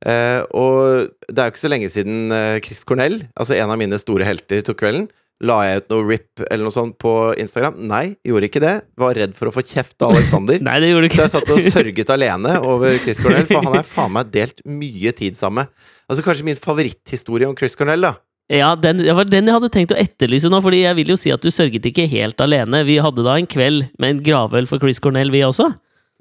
Eh, 0.07 0.41
og 0.55 1.13
det 1.31 1.39
er 1.41 1.49
jo 1.49 1.55
ikke 1.55 1.65
så 1.65 1.71
lenge 1.73 1.91
siden 1.91 2.35
eh, 2.35 2.59
Chris 2.65 2.83
Cornell, 2.87 3.23
altså 3.35 3.57
en 3.57 3.73
av 3.73 3.79
mine 3.81 3.99
store 4.03 4.27
helter, 4.29 4.61
tok 4.67 4.83
kvelden. 4.83 5.07
La 5.45 5.59
jeg 5.67 5.83
ut 5.83 5.91
noe 5.93 6.05
rip 6.09 6.43
eller 6.47 6.65
noe 6.65 6.73
sånt 6.73 6.95
på 7.03 7.11
Instagram? 7.37 7.75
Nei, 7.91 8.15
gjorde 8.25 8.49
ikke 8.49 8.63
det. 8.63 8.77
Var 8.97 9.19
redd 9.19 9.35
for 9.37 9.51
å 9.51 9.53
få 9.53 9.65
kjeft 9.69 10.01
av 10.01 10.15
Alexander. 10.15 10.63
Nei, 10.69 10.79
det 10.81 10.89
gjorde 10.95 11.11
ikke. 11.11 11.19
Så 11.19 11.27
jeg 11.27 11.33
satt 11.35 11.53
og 11.53 11.67
sørget 11.75 12.13
alene 12.15 12.55
over 12.65 12.97
Chris 13.03 13.21
Cornell, 13.21 13.45
for 13.51 13.61
han 13.61 13.77
har 13.77 13.85
faen 13.89 14.15
meg 14.17 14.31
delt 14.33 14.63
mye 14.65 15.13
tid 15.17 15.37
sammen 15.37 15.67
med. 15.67 15.85
Altså 16.09 16.25
Kanskje 16.25 16.47
min 16.49 16.61
favoritthistorie 16.61 17.49
om 17.51 17.57
Chris 17.59 17.77
Cornell, 17.77 18.07
da. 18.09 18.15
Ja, 18.53 18.75
den, 18.79 19.01
det 19.03 19.15
var 19.19 19.27
den 19.27 19.49
jeg 19.49 19.57
hadde 19.57 19.73
tenkt 19.75 19.95
å 19.95 19.99
etterlyse 19.99 20.47
nå, 20.53 20.61
Fordi 20.63 20.85
jeg 20.85 20.99
vil 21.01 21.11
jo 21.11 21.19
si 21.19 21.33
at 21.35 21.43
du 21.43 21.51
sørget 21.51 21.89
ikke 21.91 22.07
helt 22.11 22.39
alene. 22.43 22.85
Vi 22.87 23.01
hadde 23.03 23.25
da 23.27 23.35
en 23.41 23.49
kveld 23.51 23.89
med 23.99 24.13
en 24.13 24.23
gravøl 24.29 24.71
for 24.71 24.83
Chris 24.83 25.03
Cornell, 25.03 25.33
vi 25.35 25.43
også. 25.47 25.73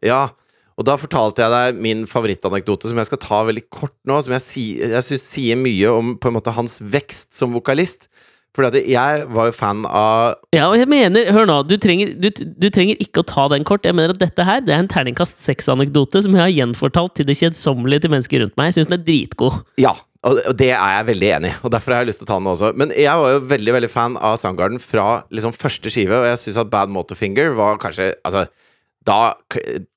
Ja, 0.06 0.30
og 0.75 0.88
da 0.89 0.98
fortalte 1.00 1.44
jeg 1.44 1.54
deg 1.54 1.81
min 1.86 2.04
favorittanekdote, 2.10 2.89
som 2.92 3.00
jeg 3.00 3.07
skal 3.07 3.22
ta 3.24 3.44
veldig 3.48 3.68
kort 3.72 3.95
nå. 4.10 4.18
Som 4.25 4.33
jeg, 4.36 4.44
si, 4.44 4.63
jeg 4.81 5.07
synes 5.07 5.27
sier 5.30 5.60
mye 5.60 5.92
om 5.94 6.16
på 6.19 6.31
en 6.31 6.36
måte 6.39 6.56
hans 6.56 6.81
vekst 6.81 7.38
som 7.38 7.54
vokalist. 7.56 8.10
Fordi 8.56 8.72
at 8.72 8.88
jeg 8.88 9.24
var 9.36 9.50
jo 9.50 9.54
fan 9.56 9.83
av 9.88 10.36
Ja, 10.56 10.69
og 10.69 10.77
jeg 10.80 10.88
mener, 10.88 11.27
hør 11.36 11.48
nå, 11.50 11.57
du 11.68 11.75
trenger, 11.81 12.13
du, 12.16 12.30
du 12.31 12.69
trenger 12.72 13.00
ikke 13.04 13.22
å 13.24 13.27
ta 13.27 13.50
den 13.51 13.68
kort. 13.68 13.88
Jeg 13.88 13.95
mener 13.95 14.16
at 14.16 14.22
dette 14.22 14.48
her, 14.48 14.63
det 14.63 14.74
er 14.75 14.83
en 14.83 14.92
terningkast 14.92 15.44
seks-anekdote 15.44 16.24
som 16.24 16.36
jeg 16.36 16.44
har 16.44 16.54
gjenfortalt 16.54 17.18
til 17.19 17.27
det 17.27 17.38
kjedsommelige 17.39 18.06
til 18.06 18.16
mennesker 18.16 18.44
rundt 18.44 18.56
meg. 18.60 18.72
Jeg 18.72 18.80
syns 18.80 18.92
den 18.92 19.00
er 19.00 19.07
dritgod. 19.07 19.60
Ja, 19.83 19.95
og 20.25 20.39
og 20.50 20.56
det 20.57 20.72
er 20.74 20.92
jeg 20.98 21.07
veldig 21.12 21.27
enig 21.38 21.50
i, 21.51 21.57
og 21.62 21.74
derfor 21.74 21.94
har 21.94 22.04
jeg 22.04 22.10
lyst 22.10 22.22
til 22.24 22.25
å 22.25 22.31
ta 22.31 22.39
den 22.39 22.50
også. 22.50 22.72
Men 22.81 22.94
jeg 22.98 23.22
var 23.22 23.33
jo 23.36 23.44
veldig 23.51 23.74
veldig 23.75 23.89
fan 23.94 24.16
av 24.18 24.39
Soundgarden 24.42 24.81
fra 24.81 25.22
liksom 25.30 25.54
første 25.54 25.92
skive, 25.94 26.18
og 26.18 26.25
jeg 26.31 26.42
syns 26.42 26.62
at 26.63 26.72
Bad 26.72 26.94
Motorfinger 26.94 27.54
var 27.57 27.77
kanskje 27.81 28.13
Altså, 28.25 28.48
da 29.06 29.36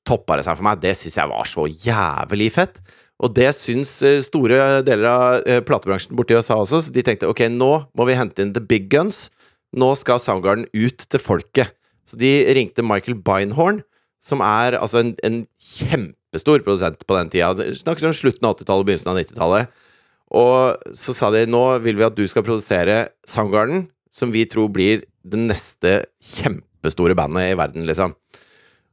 toppa 0.05 0.37
det 0.37 0.45
seg 0.45 0.59
for 0.59 0.67
meg. 0.67 0.81
Det 0.83 0.93
syns 0.97 1.17
jeg 1.17 1.31
var 1.31 1.49
så 1.49 1.65
jævlig 1.65 2.51
fett. 2.53 2.77
Og 3.19 3.33
det 3.35 3.49
syns 3.57 3.97
eh, 4.05 4.21
store 4.23 4.83
deler 4.87 5.09
av 5.09 5.49
eh, 5.49 5.63
platebransjen 5.65 6.15
borti 6.15 6.37
USA 6.37 6.59
også, 6.61 6.83
så 6.85 6.93
de 6.95 7.03
tenkte 7.03 7.27
ok, 7.27 7.47
nå 7.51 7.71
må 7.97 8.07
vi 8.07 8.15
hente 8.15 8.45
inn 8.45 8.53
the 8.55 8.63
big 8.63 8.87
guns. 8.93 9.27
Nå 9.75 9.91
skal 9.99 10.21
Soundgarden 10.23 10.69
ut 10.71 11.03
til 11.09 11.21
folket. 11.21 11.73
Så 12.07 12.17
de 12.21 12.31
ringte 12.55 12.85
Michael 12.85 13.19
Beinhorn, 13.21 13.83
som 14.23 14.41
er 14.45 14.77
altså 14.79 15.03
en, 15.03 15.11
en 15.25 15.43
kjempestor 15.57 16.63
produsent 16.65 17.03
på 17.05 17.17
den 17.17 17.33
tida. 17.33 17.51
Snakker 17.81 18.09
om 18.09 18.15
slutten 18.15 18.47
av 18.47 18.55
80-tallet, 18.55 18.87
begynnelsen 18.87 19.11
av 19.11 19.19
90-tallet. 19.19 19.85
Og 20.29 20.93
så 20.97 21.15
sa 21.17 21.31
de 21.33 21.47
nå 21.49 21.63
vil 21.83 21.97
vi 21.97 22.05
at 22.05 22.17
du 22.17 22.25
skal 22.29 22.45
produsere 22.45 23.07
Soundgarden, 23.27 23.87
som 24.13 24.33
vi 24.33 24.45
tror 24.49 24.69
blir 24.73 25.03
det 25.25 25.39
neste 25.41 25.93
kjempestore 26.21 27.17
bandet 27.17 27.51
i 27.51 27.57
verden, 27.57 27.85
liksom. 27.89 28.15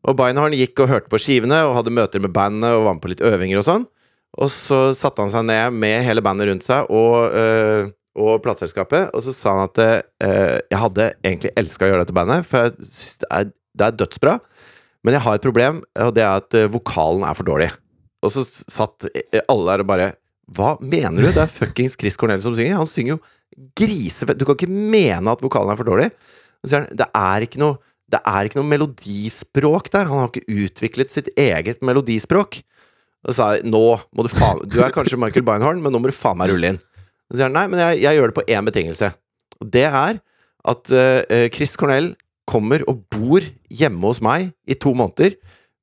Og 0.07 0.17
Beinhorn 0.19 0.55
gikk 0.55 0.85
og 0.85 0.91
hørte 0.93 1.11
på 1.11 1.21
skivene 1.21 1.65
og 1.67 1.75
hadde 1.81 1.95
møter 1.95 2.23
med 2.23 2.35
bandet 2.35 2.77
og 2.77 2.87
var 2.87 2.97
med 2.97 3.03
på 3.03 3.11
litt 3.11 3.25
øvinger 3.27 3.61
og 3.61 3.67
sånn. 3.67 3.87
Og 4.37 4.51
så 4.53 4.81
satte 4.97 5.25
han 5.25 5.33
seg 5.33 5.47
ned 5.49 5.77
med 5.81 6.05
hele 6.07 6.23
bandet 6.25 6.51
rundt 6.51 6.67
seg 6.67 6.91
og, 6.93 7.33
øh, 7.33 7.89
og 8.17 8.43
plateselskapet, 8.45 9.11
og 9.17 9.25
så 9.25 9.33
sa 9.35 9.55
han 9.57 9.71
at 9.71 9.81
øh, 9.83 10.59
jeg 10.73 10.81
hadde 10.83 11.09
egentlig 11.25 11.53
elska 11.57 11.87
å 11.87 11.91
gjøre 11.91 12.05
dette 12.05 12.17
bandet, 12.17 12.47
for 12.49 12.69
jeg 12.69 12.77
synes 12.91 13.23
det 13.23 13.31
er, 13.39 13.51
det 13.77 13.87
er 13.87 13.99
dødsbra, 14.03 14.37
men 15.05 15.17
jeg 15.17 15.25
har 15.27 15.39
et 15.39 15.45
problem, 15.45 15.83
og 16.05 16.15
det 16.17 16.25
er 16.25 16.43
at 16.43 16.57
øh, 16.61 16.71
vokalen 16.77 17.27
er 17.29 17.37
for 17.39 17.49
dårlig. 17.49 17.71
Og 18.25 18.33
så 18.35 18.45
satt 18.45 19.09
øh, 19.09 19.43
alle 19.43 19.67
der 19.73 19.85
og 19.85 19.91
bare 19.91 20.13
Hva 20.55 20.77
mener 20.79 21.25
du? 21.25 21.31
Det 21.35 21.43
er 21.43 21.51
fuckings 21.51 21.97
Chris 21.99 22.19
Cornell 22.19 22.43
som 22.45 22.55
synger. 22.55 22.79
Han 22.79 22.91
synger 22.91 23.17
jo 23.17 23.67
grisefett. 23.79 24.39
Du 24.39 24.47
kan 24.47 24.59
ikke 24.59 24.71
mene 24.71 25.33
at 25.33 25.43
vokalen 25.43 25.73
er 25.73 25.81
for 25.81 25.89
dårlig. 25.89 26.11
Det 26.67 27.09
er 27.11 27.47
ikke 27.47 27.63
noe 27.63 27.81
det 28.07 28.21
er 28.23 28.47
ikke 28.47 28.61
noe 28.61 28.71
melodispråk 28.71 29.89
der. 29.91 30.07
Han 30.07 30.23
har 30.23 30.29
ikke 30.31 30.63
utviklet 30.67 31.11
sitt 31.11 31.33
eget 31.35 31.81
melodispråk. 31.83 32.61
Og 33.27 33.35
sa 33.35 33.57
jeg 33.57 33.67
nå 33.67 33.83
må 34.15 34.23
du 34.23 34.31
faen 34.31 34.63
Du 34.71 34.79
er 34.85 34.95
kanskje 34.95 35.19
Michael 35.19 35.43
Beinhorn, 35.47 35.81
men 35.83 35.91
nå 35.91 35.99
må 35.99 36.13
du 36.13 36.15
faen 36.15 36.39
meg 36.39 36.53
rulle 36.53 36.75
inn. 36.75 36.79
Så 37.27 37.41
sier 37.41 37.49
han 37.49 37.57
nei, 37.57 37.67
men 37.73 37.83
jeg, 37.83 38.05
jeg 38.05 38.19
gjør 38.19 38.31
det 38.31 38.39
på 38.39 38.47
én 38.47 38.69
betingelse. 38.69 39.11
Og 39.59 39.73
det 39.75 39.89
er 39.89 40.21
at 40.67 40.95
uh, 40.95 41.49
Chris 41.55 41.75
Cornell 41.79 42.13
kommer 42.47 42.85
og 42.87 43.03
bor 43.11 43.43
hjemme 43.75 44.07
hos 44.07 44.23
meg 44.23 44.53
i 44.71 44.79
to 44.79 44.93
måneder, 44.95 45.35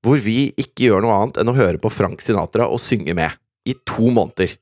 hvor 0.04 0.20
vi 0.24 0.54
ikke 0.60 0.88
gjør 0.88 1.04
noe 1.04 1.18
annet 1.20 1.42
enn 1.42 1.52
å 1.52 1.58
høre 1.58 1.80
på 1.84 1.92
Frank 1.92 2.24
Sinatra 2.24 2.70
og 2.72 2.80
synge 2.84 3.16
med. 3.18 3.36
I 3.70 3.76
to 3.88 4.12
måneder. 4.12 4.54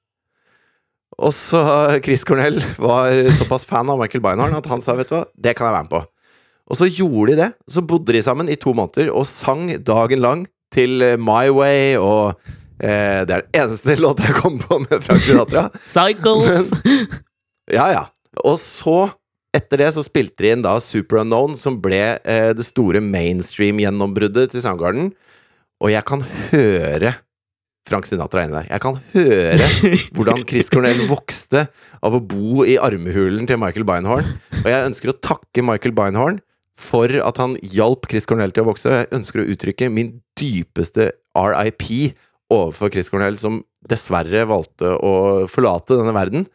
Og 1.22 1.34
så 1.36 1.62
Chris 2.06 2.24
Cornell 2.26 2.62
var 2.82 3.14
såpass 3.38 3.66
fan 3.70 3.90
av 3.92 4.00
Michael 4.00 4.24
Beinhorn 4.24 4.56
at 4.58 4.70
han 4.72 4.82
sa 4.82 4.96
vet 4.98 5.12
du 5.12 5.18
hva, 5.18 5.26
det 5.36 5.54
kan 5.58 5.68
jeg 5.70 5.76
være 5.76 5.88
med 5.88 5.94
på. 5.94 6.02
Og 6.72 6.80
så 6.80 6.88
gjorde 6.88 7.34
de 7.34 7.38
det. 7.42 7.50
Så 7.70 7.84
bodde 7.84 8.16
de 8.16 8.24
sammen 8.24 8.50
i 8.50 8.58
to 8.60 8.74
måneder 8.78 9.12
og 9.12 9.28
sang 9.30 9.68
dagen 9.86 10.24
lang 10.24 10.46
til 10.74 11.04
eh, 11.04 11.18
My 11.20 11.52
Way 11.52 11.98
og 12.00 12.38
eh, 12.80 13.24
Det 13.28 13.36
er 13.36 13.44
den 13.44 13.58
eneste 13.64 13.98
låta 14.04 14.30
jeg 14.30 14.38
kom 14.40 14.60
på 14.62 14.80
med 14.86 15.04
Frank 15.04 15.26
Sinatra. 15.26 15.68
Cycles! 15.96 16.72
Ja, 17.72 17.90
ja. 17.92 18.06
Og 18.48 18.56
så, 18.62 19.10
etter 19.56 19.84
det, 19.84 19.90
så 19.96 20.04
spilte 20.08 20.46
de 20.46 20.54
inn 20.56 20.64
da 20.64 20.78
Super 20.84 21.22
Unknown, 21.26 21.58
som 21.60 21.78
ble 21.84 22.00
eh, 22.24 22.52
det 22.56 22.66
store 22.66 23.04
mainstream-gjennombruddet 23.04 24.54
til 24.54 24.64
Soundgarden. 24.64 25.12
Og 25.84 25.92
jeg 25.92 26.08
kan 26.08 26.24
høre 26.52 27.18
Frank 27.90 28.06
Sinatra 28.08 28.46
inne 28.46 28.62
der. 28.62 28.70
Jeg 28.70 28.84
kan 28.84 29.00
høre 29.14 29.70
hvordan 30.16 30.46
Chris 30.48 30.70
Cornell 30.72 31.02
vokste 31.10 31.66
av 32.04 32.18
å 32.18 32.22
bo 32.22 32.66
i 32.68 32.78
armhulen 32.82 33.48
til 33.50 33.60
Michael 33.62 33.88
Beinhorn. 33.90 34.28
Og 34.62 34.70
jeg 34.70 34.90
ønsker 34.92 35.12
å 35.12 35.18
takke 35.18 35.66
Michael 35.66 35.96
Beinhorn 35.98 36.40
for 36.82 37.12
at 37.22 37.42
han 37.42 37.58
hjalp 37.74 38.08
Chris 38.10 38.30
Cornell 38.30 38.54
til 38.56 38.66
å 38.66 38.72
vokse. 38.72 38.94
Jeg 39.02 39.12
ønsker 39.18 39.44
å 39.44 39.50
uttrykke 39.54 39.90
min 39.94 40.16
dypeste 40.40 41.12
RIP 41.38 41.88
overfor 42.52 42.92
Chris 42.94 43.10
Cornell, 43.12 43.38
som 43.40 43.62
dessverre 43.90 44.46
valgte 44.50 44.94
å 45.02 45.14
forlate 45.50 45.98
denne 45.98 46.14
verden. 46.16 46.48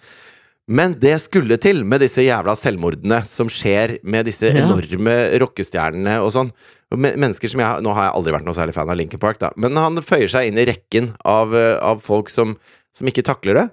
Men 0.66 0.96
det 0.98 1.14
skulle 1.22 1.56
til 1.62 1.84
med 1.86 2.02
disse 2.02 2.24
jævla 2.26 2.56
selvmordene 2.58 3.20
som 3.30 3.46
skjer 3.52 4.00
med 4.02 4.26
disse 4.26 4.48
Ja. 4.50 4.64
enorme 4.64 5.14
rockestjernene 5.38 6.16
og 6.24 6.32
sånn. 6.34 6.50
Mennesker 6.90 7.48
som 7.50 7.60
jeg 7.60 7.82
Nå 7.82 7.94
har 7.94 8.08
jeg 8.08 8.14
aldri 8.18 8.32
vært 8.34 8.44
noe 8.46 8.54
særlig 8.54 8.74
fan 8.74 8.90
av 8.90 8.96
Linkin 8.98 9.18
Park, 9.22 9.38
da, 9.38 9.50
men 9.56 9.76
han 9.76 9.96
føyer 10.02 10.28
seg 10.28 10.48
inn 10.48 10.58
i 10.58 10.66
rekken 10.66 11.14
av, 11.24 11.54
eh, 11.54 11.78
av 11.78 12.00
folk 12.02 12.30
som, 12.30 12.56
som 12.94 13.06
ikke 13.06 13.22
takler 13.26 13.54
det. 13.54 13.70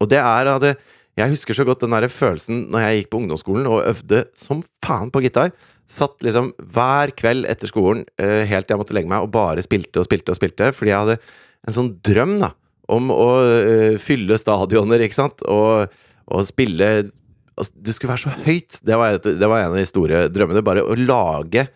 Og 0.00 0.08
det 0.08 0.18
er 0.18 0.46
at 0.46 0.60
det, 0.62 0.76
Jeg 1.18 1.30
husker 1.30 1.52
så 1.54 1.64
godt 1.66 1.80
den 1.80 1.90
der 1.90 2.06
følelsen 2.06 2.68
når 2.70 2.78
jeg 2.78 3.02
gikk 3.02 3.10
på 3.10 3.18
ungdomsskolen 3.18 3.66
og 3.66 3.82
øvde 3.90 4.20
som 4.38 4.62
faen 4.84 5.10
på 5.10 5.20
gitar. 5.24 5.50
Satt 5.88 6.22
liksom 6.22 6.52
hver 6.62 7.10
kveld 7.10 7.44
etter 7.50 7.66
skolen 7.66 8.04
eh, 8.22 8.44
helt 8.46 8.68
til 8.68 8.76
jeg 8.76 8.78
måtte 8.84 8.94
legge 8.94 9.08
meg, 9.10 9.22
og 9.26 9.32
bare 9.32 9.62
spilte 9.62 9.98
og 9.98 10.06
spilte 10.06 10.30
og 10.30 10.36
spilte. 10.38 10.70
Fordi 10.72 10.90
jeg 10.92 11.00
hadde 11.02 11.18
en 11.66 11.74
sånn 11.74 11.90
drøm 12.06 12.38
da 12.38 12.52
om 12.88 13.10
å 13.14 13.30
uh, 13.44 13.96
fylle 14.00 14.38
stadioner, 14.40 15.04
ikke 15.04 15.18
sant, 15.18 15.44
og, 15.48 15.92
og 16.28 16.46
spille 16.48 16.88
altså, 16.98 17.72
Det 17.74 17.94
skulle 17.94 18.14
være 18.14 18.24
så 18.24 18.36
høyt! 18.46 18.78
Det 18.86 18.98
var, 19.00 19.18
et, 19.18 19.28
det 19.40 19.50
var 19.50 19.64
en 19.64 19.74
av 19.74 19.80
de 19.80 19.88
store 19.88 20.26
drømmene. 20.32 20.64
Bare 20.66 20.86
å 20.86 20.96
lage 20.98 21.68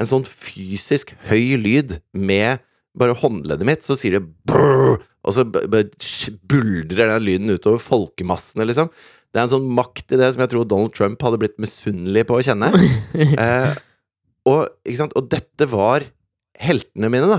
en 0.00 0.08
sånn 0.08 0.24
fysisk 0.26 1.14
høy 1.28 1.58
lyd 1.60 1.98
med 2.16 2.62
bare 2.98 3.16
håndleddet 3.16 3.66
mitt, 3.66 3.84
så 3.84 3.96
sier 3.96 4.18
det 4.18 4.26
brrr, 4.48 4.98
og 5.22 5.34
så 5.34 5.44
buldrer 5.46 7.08
den 7.14 7.24
lyden 7.24 7.52
utover 7.54 7.80
folkemassene, 7.80 8.66
liksom. 8.68 8.90
Det 9.32 9.40
er 9.40 9.46
en 9.46 9.54
sånn 9.54 9.70
makt 9.72 10.12
i 10.12 10.18
det 10.20 10.28
som 10.34 10.42
jeg 10.44 10.52
tror 10.52 10.66
Donald 10.68 10.92
Trump 10.96 11.22
hadde 11.24 11.38
blitt 11.40 11.56
misunnelig 11.62 12.26
på 12.28 12.38
å 12.38 12.44
kjenne. 12.44 12.72
Eh, 13.42 13.72
og, 14.48 14.66
og 15.14 15.26
dette 15.30 15.68
var 15.70 16.04
heltene 16.58 17.08
mine, 17.12 17.28
da. 17.30 17.38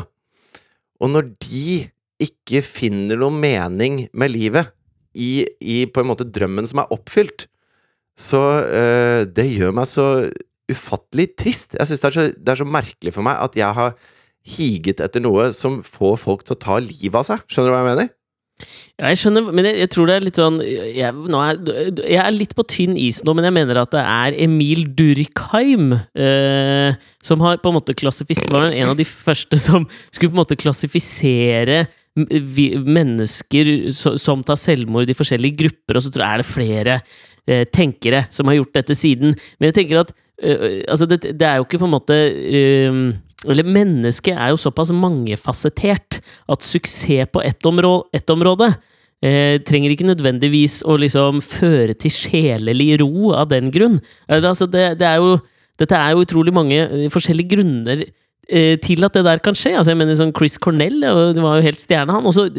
Og 1.03 1.12
når 1.12 1.34
de 1.44 1.74
ikke 2.24 2.63
finner 2.65 3.20
noen 3.20 3.38
mening 3.42 4.06
med 4.13 4.34
livet 4.34 4.72
i, 5.13 5.46
i 5.62 5.84
på 5.86 6.01
en 6.01 6.10
måte 6.10 6.27
drømmen 6.27 6.68
som 6.70 6.82
er 6.84 6.96
oppfylt, 6.96 7.48
så 8.20 8.42
eh, 8.63 9.22
det 9.30 9.46
gjør 9.51 9.74
meg 9.77 9.89
så 9.89 10.08
ufattelig 10.72 11.32
trist. 11.39 11.77
Jeg 11.77 11.89
synes 11.89 12.03
det, 12.03 12.27
det 12.39 12.53
er 12.53 12.62
så 12.62 12.68
merkelig 12.68 13.13
for 13.15 13.25
meg 13.25 13.39
at 13.42 13.58
jeg 13.58 13.77
har 13.77 13.96
higet 14.44 15.01
etter 15.03 15.24
noe 15.24 15.51
som 15.56 15.82
får 15.86 16.20
folk 16.22 16.44
til 16.44 16.58
å 16.58 16.62
ta 16.62 16.82
livet 16.84 17.22
av 17.22 17.27
seg. 17.30 17.48
Skjønner 17.48 17.72
du 17.72 17.75
hva 17.75 17.82
jeg 17.84 17.92
mener? 17.94 18.12
Ja, 19.01 19.10
jeg 19.10 19.18
skjønner, 19.24 19.48
men 19.50 19.65
jeg, 19.65 19.80
jeg 19.82 19.89
tror 19.92 20.08
det 20.08 20.15
er 20.15 20.25
litt 20.27 20.38
sånn 20.38 20.60
jeg, 20.62 21.10
er, 21.10 21.62
jeg 21.98 22.20
er 22.22 22.36
litt 22.36 22.53
på 22.56 22.65
tynn 22.70 22.94
is 23.01 23.24
nå, 23.25 23.34
men 23.34 23.48
jeg 23.48 23.56
mener 23.56 23.80
at 23.82 23.92
det 23.96 24.03
er 24.06 24.38
Emil 24.46 24.86
Durkheim 24.94 25.96
eh, 25.98 26.94
som 27.25 27.42
har 27.44 27.58
på 27.63 27.72
en 27.72 27.80
måte 27.80 27.96
klassifisert 27.98 28.53
Var 28.53 28.70
en 28.70 28.92
av 28.94 29.00
de 29.00 29.08
første 29.10 29.58
som 29.60 29.88
skulle 30.12 30.30
på 30.30 30.38
en 30.38 30.44
måte 30.44 30.60
klassifisere 30.60 31.82
mennesker 32.13 33.89
som 33.91 34.43
tar 34.46 34.60
selvmord 34.60 35.10
i 35.10 35.17
forskjellige 35.17 35.63
grupper, 35.63 35.98
og 35.98 36.05
så 36.05 36.12
tror 36.13 36.25
jeg 36.25 36.34
er 36.34 36.41
det 36.43 36.50
flere 36.50 36.98
eh, 37.48 37.63
tenkere 37.65 38.25
som 38.34 38.50
har 38.50 38.60
gjort 38.60 38.75
dette 38.77 38.98
siden. 38.98 39.34
Men 39.58 39.72
jeg 39.72 39.79
tenker 39.79 40.03
at 40.03 40.13
eh, 40.41 40.84
altså 40.88 41.08
det, 41.10 41.24
det 41.34 41.48
er 41.48 41.58
jo 41.58 41.67
ikke 41.67 41.82
på 41.82 41.89
en 41.89 41.96
måte 41.96 42.17
eh, 42.17 43.00
Eller 43.50 43.67
mennesket 43.67 44.38
er 44.38 44.53
jo 44.53 44.62
såpass 44.62 44.93
mangefasettert 44.96 46.22
at 46.48 46.63
suksess 46.63 47.32
på 47.34 47.41
ett 47.43 47.65
område, 47.65 48.08
et 48.13 48.29
område 48.29 48.70
eh, 49.24 49.58
trenger 49.65 49.93
ikke 49.93 50.08
nødvendigvis 50.08 50.82
å 50.88 50.96
liksom 51.01 51.41
føre 51.43 51.96
til 51.98 52.13
sjelelig 52.13 53.01
ro 53.01 53.34
av 53.36 53.50
den 53.51 53.72
grunn. 53.74 54.00
Altså, 54.27 54.67
det, 54.67 55.00
det 55.01 55.10
er 55.10 55.20
jo, 55.20 55.38
dette 55.82 55.98
er 55.98 56.13
jo 56.13 56.24
utrolig 56.24 56.53
mange 56.55 56.86
eh, 56.86 57.10
forskjellige 57.12 57.55
grunner 57.55 58.05
til 58.44 59.06
at 59.08 59.16
det 59.16 59.24
der 59.26 59.42
kan 59.44 59.56
skje. 59.56 59.76
Altså, 59.80 59.94
jeg 59.94 60.00
mener 60.02 60.18
sånn 60.20 60.34
Chris 60.36 60.58
Cornell 60.62 61.00
det 61.00 61.42
var 61.44 61.60
jo 61.60 61.68
helt 61.68 61.82
stjerne, 61.82 62.12
han. 62.12 62.28
Og 62.28 62.36
så 62.36 62.50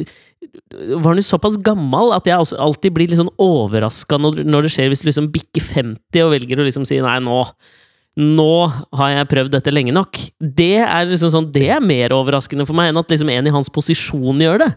var 0.97 1.13
han 1.13 1.21
jo 1.21 1.27
såpass 1.27 1.57
gammel 1.65 2.13
at 2.17 2.29
jeg 2.29 2.57
alltid 2.61 2.95
blir 2.97 3.11
litt 3.11 3.21
sånn 3.21 3.33
overraska 3.41 4.19
når 4.21 4.67
det 4.67 4.73
skjer 4.75 4.91
hvis 4.93 5.05
du 5.05 5.09
liksom 5.11 5.31
bikker 5.35 5.65
50 5.65 6.25
og 6.25 6.35
velger 6.35 6.61
å 6.61 6.67
liksom 6.69 6.87
si 6.89 7.01
nei, 7.05 7.19
nå 7.25 7.43
nå 8.15 8.51
har 8.95 9.09
jeg 9.11 9.31
prøvd 9.31 9.55
dette 9.57 9.73
lenge 9.73 9.95
nok. 9.95 10.19
Det 10.39 10.85
er 10.85 11.09
liksom 11.11 11.33
sånn, 11.35 11.49
det 11.55 11.67
er 11.75 11.83
mer 11.83 12.15
overraskende 12.15 12.67
for 12.69 12.79
meg 12.79 12.93
enn 12.93 13.01
at 13.01 13.11
liksom 13.11 13.31
en 13.33 13.49
i 13.51 13.55
hans 13.55 13.71
posisjon 13.75 14.43
gjør 14.45 14.63
det. 14.63 14.69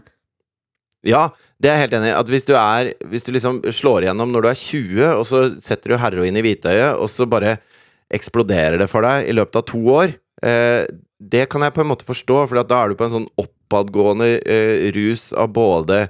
Ja, 1.06 1.28
det 1.62 1.70
er 1.70 1.76
jeg 1.76 1.86
helt 1.86 1.98
enig 2.00 2.10
i. 2.10 2.16
At 2.18 2.30
hvis 2.32 2.48
du 2.48 2.56
er 2.58 2.90
Hvis 3.06 3.22
du 3.22 3.30
liksom 3.30 3.60
slår 3.70 4.08
igjennom 4.08 4.32
når 4.34 4.42
du 4.42 4.48
er 4.50 4.58
20, 4.58 5.04
og 5.12 5.26
så 5.28 5.44
setter 5.62 5.94
du 5.94 6.00
heroin 6.02 6.34
i 6.34 6.42
hvitøyet, 6.42 6.98
og 6.98 7.06
så 7.12 7.28
bare 7.30 7.60
eksploderer 8.10 8.80
det 8.80 8.88
for 8.90 9.06
deg 9.06 9.28
i 9.28 9.36
løpet 9.36 9.60
av 9.60 9.66
to 9.68 9.84
år, 9.94 10.16
eh, 10.46 10.84
det 11.18 11.48
kan 11.50 11.64
jeg 11.64 11.74
på 11.74 11.82
en 11.82 11.90
måte 11.90 12.06
forstå, 12.06 12.42
for 12.46 12.62
da 12.62 12.82
er 12.82 12.92
du 12.92 12.98
på 12.98 13.08
en 13.08 13.14
sånn 13.16 13.30
oppadgående 13.40 14.36
eh, 14.46 14.88
rus 14.94 15.32
av 15.34 15.50
både 15.56 16.04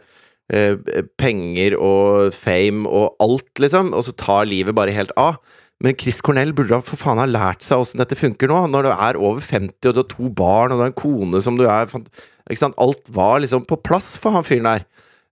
eh, 0.52 0.76
penger 1.20 1.78
og 1.80 2.34
fame 2.36 2.88
og 2.88 3.16
alt, 3.24 3.54
liksom, 3.62 3.94
og 3.96 4.04
så 4.04 4.14
tar 4.20 4.50
livet 4.50 4.76
bare 4.76 4.94
helt 4.96 5.14
av. 5.20 5.40
Men 5.84 5.94
Chris 5.98 6.18
Cornell 6.24 6.52
burde 6.56 6.74
da 6.74 6.82
for 6.82 6.98
faen 6.98 7.20
ha 7.22 7.26
lært 7.28 7.62
seg 7.62 7.80
åssen 7.80 8.02
dette 8.02 8.18
funker 8.18 8.50
nå, 8.50 8.64
når 8.68 8.88
du 8.88 8.90
er 8.92 9.18
over 9.20 9.44
50 9.44 9.90
og 9.90 9.94
du 9.94 10.00
har 10.02 10.08
to 10.10 10.30
barn 10.40 10.74
og 10.74 10.80
du 10.80 10.84
har 10.84 10.90
en 10.90 11.02
kone 11.04 11.42
som 11.44 11.58
du 11.58 11.68
er 11.70 11.86
Ikke 11.86 12.58
sant? 12.58 12.78
Alt 12.82 13.06
var 13.14 13.38
liksom 13.44 13.62
på 13.68 13.78
plass 13.86 14.16
for 14.18 14.34
han 14.34 14.46
fyren 14.46 14.66
der. 14.66 14.86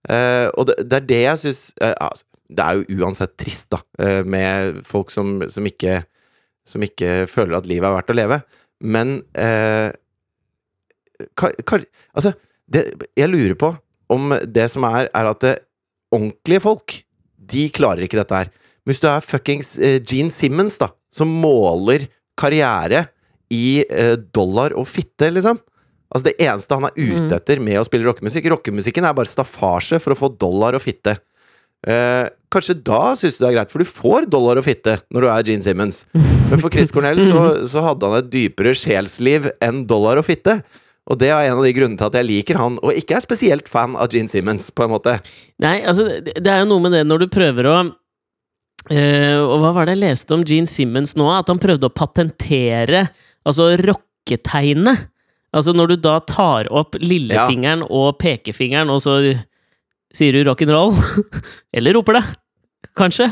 Eh, 0.07 0.47
og 0.55 0.69
det, 0.69 0.77
det 0.87 1.01
er 1.01 1.09
det 1.09 1.19
jeg 1.25 1.41
syns 1.41 1.61
eh, 1.83 1.91
altså, 1.99 2.23
Det 2.47 2.63
er 2.63 2.77
jo 2.77 3.01
uansett 3.01 3.33
trist, 3.35 3.67
da, 3.75 3.81
med 4.23 4.79
folk 4.87 5.11
som, 5.11 5.41
som 5.51 5.67
ikke 5.67 5.97
Som 6.63 6.85
ikke 6.85 7.25
føler 7.27 7.57
at 7.57 7.67
livet 7.67 7.89
er 7.89 7.97
verdt 7.97 8.15
å 8.15 8.15
leve. 8.15 8.39
Men 8.81 9.21
eh, 9.37 9.89
ka, 11.37 11.51
ka, 11.65 11.79
Altså, 12.17 12.33
det, 12.69 12.83
jeg 13.17 13.31
lurer 13.31 13.57
på 13.59 13.71
om 14.13 14.31
det 14.45 14.69
som 14.71 14.85
er, 14.87 15.09
er 15.15 15.29
at 15.31 15.43
det, 15.43 15.55
ordentlige 16.15 16.63
folk, 16.63 16.99
de 17.47 17.67
klarer 17.75 18.05
ikke 18.05 18.19
dette 18.21 18.37
her. 18.43 18.51
Hvis 18.87 19.01
du 19.03 19.07
er 19.11 19.23
fuckings 19.25 19.73
eh, 19.83 19.97
Gene 19.99 20.31
Simmons, 20.31 20.77
da, 20.79 20.91
som 21.11 21.31
måler 21.41 22.07
karriere 22.39 23.05
i 23.51 23.81
eh, 23.83 24.15
dollar 24.35 24.75
og 24.77 24.87
fitte, 24.87 25.31
liksom. 25.33 25.59
Altså 26.07 26.29
Det 26.29 26.37
eneste 26.39 26.75
han 26.77 26.87
er 26.87 26.95
ute 26.95 27.25
Mm. 27.27 27.33
etter 27.35 27.59
med 27.59 27.81
å 27.81 27.83
spille 27.83 28.07
rockemusikk 28.07 28.45
Rockemusikken 28.53 29.03
er 29.03 29.15
bare 29.17 29.27
staffasje 29.27 29.99
for 29.99 30.13
å 30.15 30.19
få 30.19 30.29
dollar 30.39 30.77
og 30.77 30.83
fitte. 30.85 31.17
Eh, 31.87 32.25
kanskje 32.51 32.75
da 32.83 33.13
syns 33.15 33.37
du 33.37 33.45
det 33.45 33.51
er 33.51 33.55
greit, 33.59 33.71
for 33.71 33.83
du 33.83 33.87
får 33.87 34.27
dollar 34.31 34.59
og 34.59 34.65
fitte 34.67 34.97
når 35.13 35.23
du 35.23 35.27
er 35.31 35.47
Gene 35.47 35.63
Simmons. 35.63 36.01
Men 36.13 36.59
for 36.59 36.73
Chris 36.73 36.91
Cornell 36.91 37.21
så, 37.29 37.43
så 37.71 37.83
hadde 37.85 38.09
han 38.09 38.19
et 38.19 38.31
dypere 38.33 38.75
sjelsliv 38.75 39.47
enn 39.63 39.85
dollar 39.87 40.19
og 40.19 40.27
fitte. 40.27 40.59
Og 41.07 41.19
det 41.21 41.29
er 41.31 41.47
en 41.47 41.61
av 41.61 41.63
de 41.63 41.71
grunnene 41.75 41.99
til 41.99 42.09
at 42.09 42.17
jeg 42.19 42.27
liker 42.27 42.59
han, 42.59 42.75
og 42.83 42.97
ikke 42.99 43.15
er 43.15 43.23
spesielt 43.23 43.69
fan 43.71 43.95
av 43.95 44.11
Gene 44.11 44.27
Simmons, 44.31 44.67
på 44.75 44.83
en 44.83 44.91
måte. 44.91 45.13
Nei, 45.63 45.77
altså, 45.87 46.09
det 46.19 46.51
er 46.51 46.65
jo 46.65 46.67
noe 46.73 46.83
med 46.83 46.97
det 46.97 47.05
når 47.07 47.23
du 47.25 47.31
prøver 47.37 47.71
å 47.71 47.77
Uh, 48.87 49.43
Og 49.43 49.57
hva 49.59 49.73
var 49.75 49.87
det 49.87 49.97
jeg 49.97 50.03
leste 50.05 50.31
om 50.31 50.45
Gene 50.47 50.69
Simmons 50.71 51.09
nå? 51.19 51.25
At 51.27 51.49
han 51.51 51.59
prøvde 51.59 51.89
å 51.89 51.91
patentere 51.91 53.01
altså 53.43 53.73
rocketegnet. 53.81 55.09
Altså 55.51 55.73
når 55.75 55.91
du 55.91 55.95
da 56.05 56.13
tar 56.23 56.69
opp 56.71 56.95
lillefingeren 57.01 57.83
og 57.83 58.15
pekefingeren, 58.21 58.87
og 58.93 59.01
så 59.03 59.17
sier 60.15 60.33
du 60.35 60.43
rock'n'roll, 60.47 60.95
eller 61.77 61.97
roper 61.97 62.19
det, 62.19 62.25
kanskje. 62.97 63.31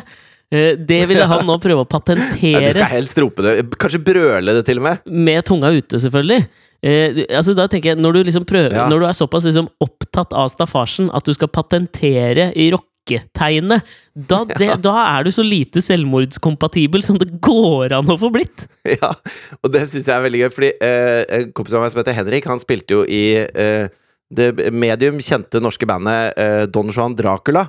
Eh, 0.54 0.76
Det 0.78 1.02
ville 1.10 1.26
han 1.26 1.46
nå 1.48 1.56
prøve 1.62 1.86
å 1.86 2.02
Nei, 2.16 2.68
du 2.68 2.72
skal 2.76 2.92
helst 2.92 3.18
rope 3.18 3.42
det. 3.46 3.56
Kanskje 3.82 4.04
brøle 4.06 4.54
det, 4.54 4.66
til 4.68 4.82
og 4.82 4.88
med. 4.90 5.06
med 5.10 5.46
tunga 5.48 5.72
ute, 5.74 5.98
selvfølgelig. 6.04 6.46
Eh, 6.86 7.24
altså 7.34 7.56
da 7.58 7.66
tenker 7.72 7.94
jeg, 7.94 8.02
Når 8.04 8.14
du 8.14 8.20
liksom 8.28 8.44
prøver 8.46 8.76
Ja. 8.76 8.84
Når 8.92 9.00
du 9.02 9.06
er 9.08 9.16
såpass 9.18 9.46
liksom 9.48 9.70
opptatt 9.82 10.36
av 10.38 10.52
staffasjen 10.54 11.08
at 11.16 11.26
du 11.26 11.34
skal 11.34 11.50
patentere 11.50 12.52
i 12.54 12.68
rocketegnet, 12.76 13.82
da, 14.14 14.44
det, 14.60 14.68
da 14.84 14.94
er 15.16 15.26
du 15.26 15.32
så 15.34 15.42
lite 15.46 15.82
selvmordskompatibel 15.82 17.02
som 17.06 17.18
det 17.22 17.32
går 17.42 17.96
an 17.98 18.12
å 18.14 18.18
få 18.22 18.30
blitt. 18.36 18.68
Ja, 18.86 19.16
og 19.64 19.74
det 19.74 19.88
syns 19.90 20.06
jeg 20.06 20.14
er 20.14 20.26
veldig 20.28 20.44
gøy, 20.46 20.50
fordi 20.54 20.72
eh, 20.78 21.22
en 21.40 21.52
kompis 21.58 21.74
av 21.74 21.82
meg 21.86 21.94
som 21.96 22.04
heter 22.04 22.20
Henrik, 22.20 22.46
han 22.52 22.62
spilte 22.62 23.00
jo 23.00 23.06
i 23.08 23.24
eh, 23.42 23.88
det 24.34 24.72
medium 24.74 25.20
kjente 25.22 25.62
norske 25.62 25.86
bandet 25.90 26.38
eh, 26.40 26.64
Don 26.66 26.90
Juan 26.90 27.16
Dracula. 27.16 27.68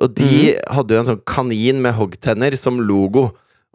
Og 0.00 0.12
de 0.14 0.54
hadde 0.70 0.94
jo 0.94 1.00
en 1.02 1.08
sånn 1.08 1.22
kanin 1.26 1.80
med 1.82 1.96
hoggtenner 1.98 2.54
som 2.58 2.78
logo. 2.78 3.30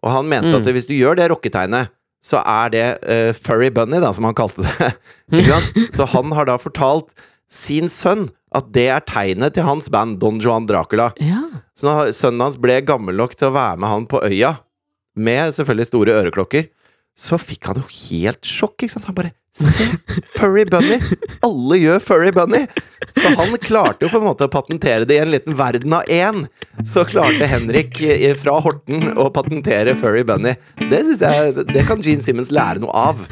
Og 0.06 0.12
han 0.14 0.30
mente 0.32 0.54
Mm. 0.54 0.62
at 0.62 0.72
hvis 0.72 0.88
du 0.88 0.94
gjør 0.96 1.18
det 1.20 1.30
rocketegnet, 1.32 1.92
så 2.24 2.40
er 2.42 2.70
det 2.74 2.86
uh, 3.06 3.34
Furry 3.38 3.70
Bunny, 3.70 4.00
da, 4.02 4.10
som 4.16 4.24
han 4.26 4.34
kalte 4.34 4.64
det. 4.66 4.94
Så 5.96 6.08
han 6.10 6.32
har 6.34 6.48
da 6.50 6.56
fortalt 6.58 7.12
sin 7.52 7.90
sønn 7.90 8.30
at 8.56 8.72
det 8.74 8.88
er 8.90 9.04
tegnet 9.06 9.54
til 9.54 9.68
hans 9.68 9.90
band 9.94 10.18
Don 10.24 10.40
Juan 10.42 10.66
Dracula. 10.66 11.12
Ja. 11.22 11.44
Så 11.78 11.86
når 11.86 12.14
sønnen 12.18 12.42
hans 12.42 12.58
ble 12.58 12.80
gammel 12.88 13.18
nok 13.20 13.36
til 13.38 13.52
å 13.52 13.54
være 13.54 13.78
med 13.78 13.92
han 13.92 14.08
på 14.10 14.24
øya, 14.26 14.56
med 15.16 15.54
selvfølgelig 15.54 15.88
store 15.92 16.16
øreklokker, 16.24 16.66
så 17.16 17.40
fikk 17.40 17.70
han 17.72 17.80
jo 17.80 17.88
helt 17.88 18.46
sjokk, 18.48 18.78
ikke 18.84 18.98
sant? 18.98 19.10
Han 19.10 19.18
bare 19.18 19.34
Se! 19.56 19.86
Furry 20.36 20.66
Bunny! 20.68 20.98
Alle 21.48 21.78
gjør 21.80 22.02
Furry 22.04 22.32
Bunny! 22.36 22.66
Så 23.16 23.30
han 23.40 23.54
klarte 23.64 24.04
jo 24.04 24.12
på 24.12 24.20
en 24.20 24.26
måte 24.28 24.50
å 24.50 24.52
patentere 24.52 25.08
det 25.08 25.16
i 25.16 25.22
en 25.24 25.32
liten 25.32 25.56
verden 25.56 25.96
av 25.96 26.10
én. 26.12 26.42
Så 26.84 27.06
klarte 27.08 27.48
Henrik 27.48 28.02
eh, 28.04 28.34
fra 28.36 28.58
Horten 28.60 29.14
å 29.16 29.30
patentere 29.32 29.96
Furry 29.96 30.26
Bunny. 30.28 30.58
Det 30.92 31.00
synes 31.06 31.24
jeg 31.24 31.70
Det 31.72 31.86
kan 31.88 32.04
Gene 32.04 32.26
Simmons 32.26 32.52
lære 32.52 32.84
noe 32.84 32.92
av. 32.92 33.24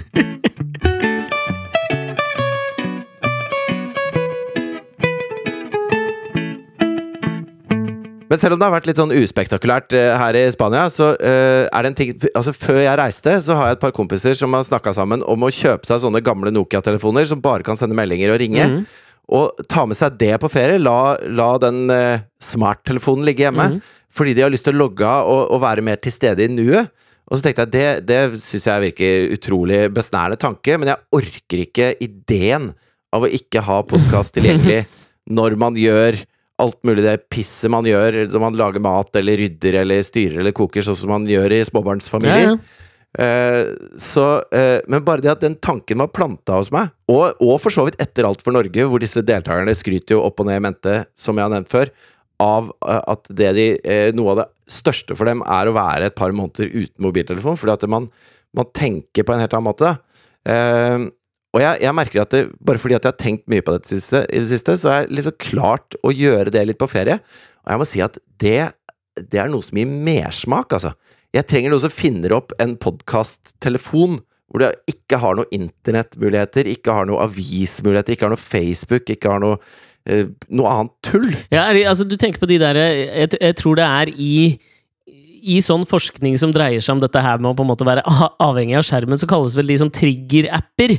Men 8.33 8.39
selv 8.41 8.55
om 8.55 8.61
det 8.61 8.65
har 8.65 8.73
vært 8.73 8.87
litt 8.89 8.97
sånn 8.97 9.11
uspektakulært 9.13 9.93
eh, 9.93 10.11
her 10.17 10.33
i 10.39 10.47
Spania, 10.49 10.87
så 10.89 11.11
eh, 11.21 11.67
er 11.67 11.85
det 11.85 11.89
en 11.91 11.97
ting 11.99 12.13
Altså, 12.31 12.49
før 12.57 12.79
jeg 12.81 12.97
reiste, 12.97 13.35
så 13.45 13.57
har 13.59 13.67
jeg 13.69 13.77
et 13.77 13.83
par 13.83 13.93
kompiser 13.93 14.33
som 14.39 14.55
har 14.57 14.65
snakka 14.65 14.95
sammen 14.97 15.21
om 15.29 15.45
å 15.45 15.51
kjøpe 15.53 15.85
seg 15.85 16.01
sånne 16.01 16.23
gamle 16.25 16.49
Nokia-telefoner 16.49 17.27
som 17.29 17.43
bare 17.43 17.61
kan 17.67 17.77
sende 17.77 17.93
meldinger 17.99 18.33
og 18.33 18.41
ringe. 18.41 18.65
Mhm. 18.65 18.87
Og 19.37 19.61
ta 19.69 19.85
med 19.85 19.99
seg 19.99 20.17
det 20.17 20.33
på 20.41 20.49
ferie. 20.49 20.81
La, 20.81 21.13
la 21.29 21.51
den 21.61 21.85
eh, 21.93 22.25
smarttelefonen 22.41 23.29
ligge 23.29 23.45
hjemme. 23.45 23.69
Mhm. 23.75 23.93
Fordi 24.17 24.33
de 24.33 24.47
har 24.47 24.55
lyst 24.55 24.65
til 24.65 24.73
å 24.73 24.81
logge 24.81 25.05
av 25.05 25.29
og, 25.29 25.45
og 25.53 25.61
være 25.67 25.85
mer 25.85 26.01
til 26.01 26.17
stede 26.17 26.47
i 26.47 26.49
nuet. 26.49 26.89
Og 27.29 27.37
så 27.37 27.45
tenkte 27.45 27.67
jeg 27.69 27.73
det, 27.77 27.87
det 28.09 28.41
syns 28.41 28.65
jeg 28.71 28.87
virker 28.87 29.31
utrolig 29.37 29.83
besnærende 29.93 30.41
tanke, 30.41 30.81
men 30.81 30.89
jeg 30.89 31.21
orker 31.21 31.67
ikke 31.67 31.93
ideen 32.01 32.71
av 33.13 33.29
å 33.29 33.29
ikke 33.29 33.61
ha 33.69 33.83
podkast 33.85 34.33
tilgjengelig 34.33 34.87
når 35.37 35.61
man 35.61 35.77
gjør 35.77 36.17
alt 36.61 36.79
mulig 36.85 37.03
det 37.05 37.17
pisset 37.33 37.71
man 37.73 37.87
gjør 37.87 38.23
når 38.29 38.41
man 38.43 38.57
lager 38.59 38.83
mat 38.83 39.15
eller 39.19 39.39
rydder 39.41 39.79
eller 39.81 40.05
styrer 40.05 40.41
eller 40.43 40.55
koker, 40.55 40.85
sånn 40.85 40.99
som 40.99 41.13
man 41.13 41.27
gjør 41.29 41.55
i 41.55 41.63
småbarnsfamilier. 41.65 42.53
Ja, 42.53 42.55
ja. 42.55 42.83
Eh, 43.13 43.67
så, 44.01 44.41
eh, 44.51 44.79
men 44.89 45.03
bare 45.05 45.21
det 45.21 45.31
at 45.35 45.43
den 45.43 45.55
tanken 45.61 46.01
var 46.01 46.09
planta 46.09 46.57
hos 46.57 46.71
meg, 46.73 46.89
og, 47.11 47.37
og 47.45 47.59
for 47.61 47.73
så 47.73 47.85
vidt 47.85 47.99
etter 48.01 48.25
Alt 48.25 48.41
for 48.45 48.55
Norge, 48.55 48.87
hvor 48.89 49.01
disse 49.01 49.21
deltakerne 49.21 49.75
skryter 49.77 50.15
jo 50.15 50.23
opp 50.25 50.41
og 50.41 50.49
ned 50.49 50.57
i 50.57 50.63
mente, 50.65 50.95
som 51.13 51.37
jeg 51.37 51.45
har 51.45 51.53
nevnt 51.53 51.73
før, 51.73 51.91
av 52.41 52.71
eh, 52.81 53.01
at 53.13 53.29
det 53.29 53.51
de, 53.57 53.67
eh, 53.85 54.07
noe 54.17 54.33
av 54.33 54.41
det 54.41 54.47
største 54.73 55.17
for 55.17 55.29
dem 55.29 55.43
er 55.45 55.69
å 55.69 55.75
være 55.77 56.09
et 56.09 56.17
par 56.17 56.33
måneder 56.33 56.73
uten 56.73 57.05
mobiltelefon, 57.05 57.59
fordi 57.59 57.75
at 57.75 57.85
man, 57.91 58.09
man 58.57 58.71
tenker 58.73 59.27
på 59.27 59.35
en 59.35 59.43
helt 59.43 59.53
annen 59.53 59.69
måte. 59.69 59.93
Eh, 60.49 61.05
og 61.53 61.61
jeg, 61.61 61.83
jeg 61.85 61.93
merker 61.95 62.23
at 62.23 62.33
det, 62.33 62.43
bare 62.65 62.81
fordi 62.81 62.95
at 62.97 63.05
jeg 63.05 63.13
har 63.13 63.21
tenkt 63.21 63.49
mye 63.51 63.63
på 63.65 63.75
det 63.75 63.85
siste, 63.85 64.23
i 64.25 64.41
det 64.41 64.49
siste, 64.49 64.73
så 64.81 64.89
er 64.89 65.03
jeg 65.03 65.17
liksom 65.19 65.35
klart 65.41 65.97
å 66.01 66.13
gjøre 66.13 66.53
det 66.53 66.63
litt 66.65 66.81
på 66.81 66.89
ferie. 66.89 67.19
Og 67.63 67.73
jeg 67.73 67.81
må 67.81 67.87
si 67.89 68.01
at 68.01 68.17
det, 68.41 68.59
det 69.21 69.41
er 69.41 69.51
noe 69.53 69.65
som 69.65 69.77
gir 69.77 69.91
mersmak, 70.09 70.73
altså. 70.73 70.95
Jeg 71.33 71.47
trenger 71.49 71.73
noe 71.73 71.81
som 71.81 71.93
finner 71.93 72.33
opp 72.35 72.53
en 72.61 72.75
podkast-telefon 72.81 74.19
hvor 74.53 74.61
du 74.61 74.91
ikke 74.91 75.17
har 75.17 75.37
noen 75.37 75.49
internettmuligheter, 75.55 76.67
ikke 76.69 76.93
har 76.93 77.07
noen 77.09 77.23
avismuligheter, 77.25 78.13
ikke 78.13 78.27
har 78.27 78.33
noe 78.35 78.41
Facebook, 78.41 79.09
ikke 79.09 79.31
har 79.31 79.41
noe, 79.41 79.57
eh, 80.05 80.27
noe 80.53 80.69
annet 80.69 80.93
tull. 81.05 81.31
Ja, 81.53 81.71
altså, 81.89 82.05
du 82.05 82.13
tenker 82.21 82.43
på 82.43 82.49
de 82.51 82.59
der 82.61 82.77
Jeg, 82.77 83.33
jeg 83.33 83.57
tror 83.57 83.81
det 83.81 83.87
er 83.87 84.13
i 84.13 84.35
i 85.43 85.59
sånn 85.59 85.83
forskning 85.87 86.37
som 86.39 86.53
dreier 86.55 86.79
seg 86.79 86.95
om 86.95 87.01
dette 87.03 87.19
her 87.19 87.41
med 87.41 87.51
å 87.51 87.57
på 87.57 87.65
en 87.65 87.71
måte 87.73 87.87
være 87.87 88.03
avhengig 88.47 88.77
av 88.79 88.85
skjermen, 88.87 89.19
så 89.19 89.27
kalles 89.27 89.57
vel 89.59 89.67
de 89.67 89.75
som 89.81 89.91
trigger-apper. 89.91 90.95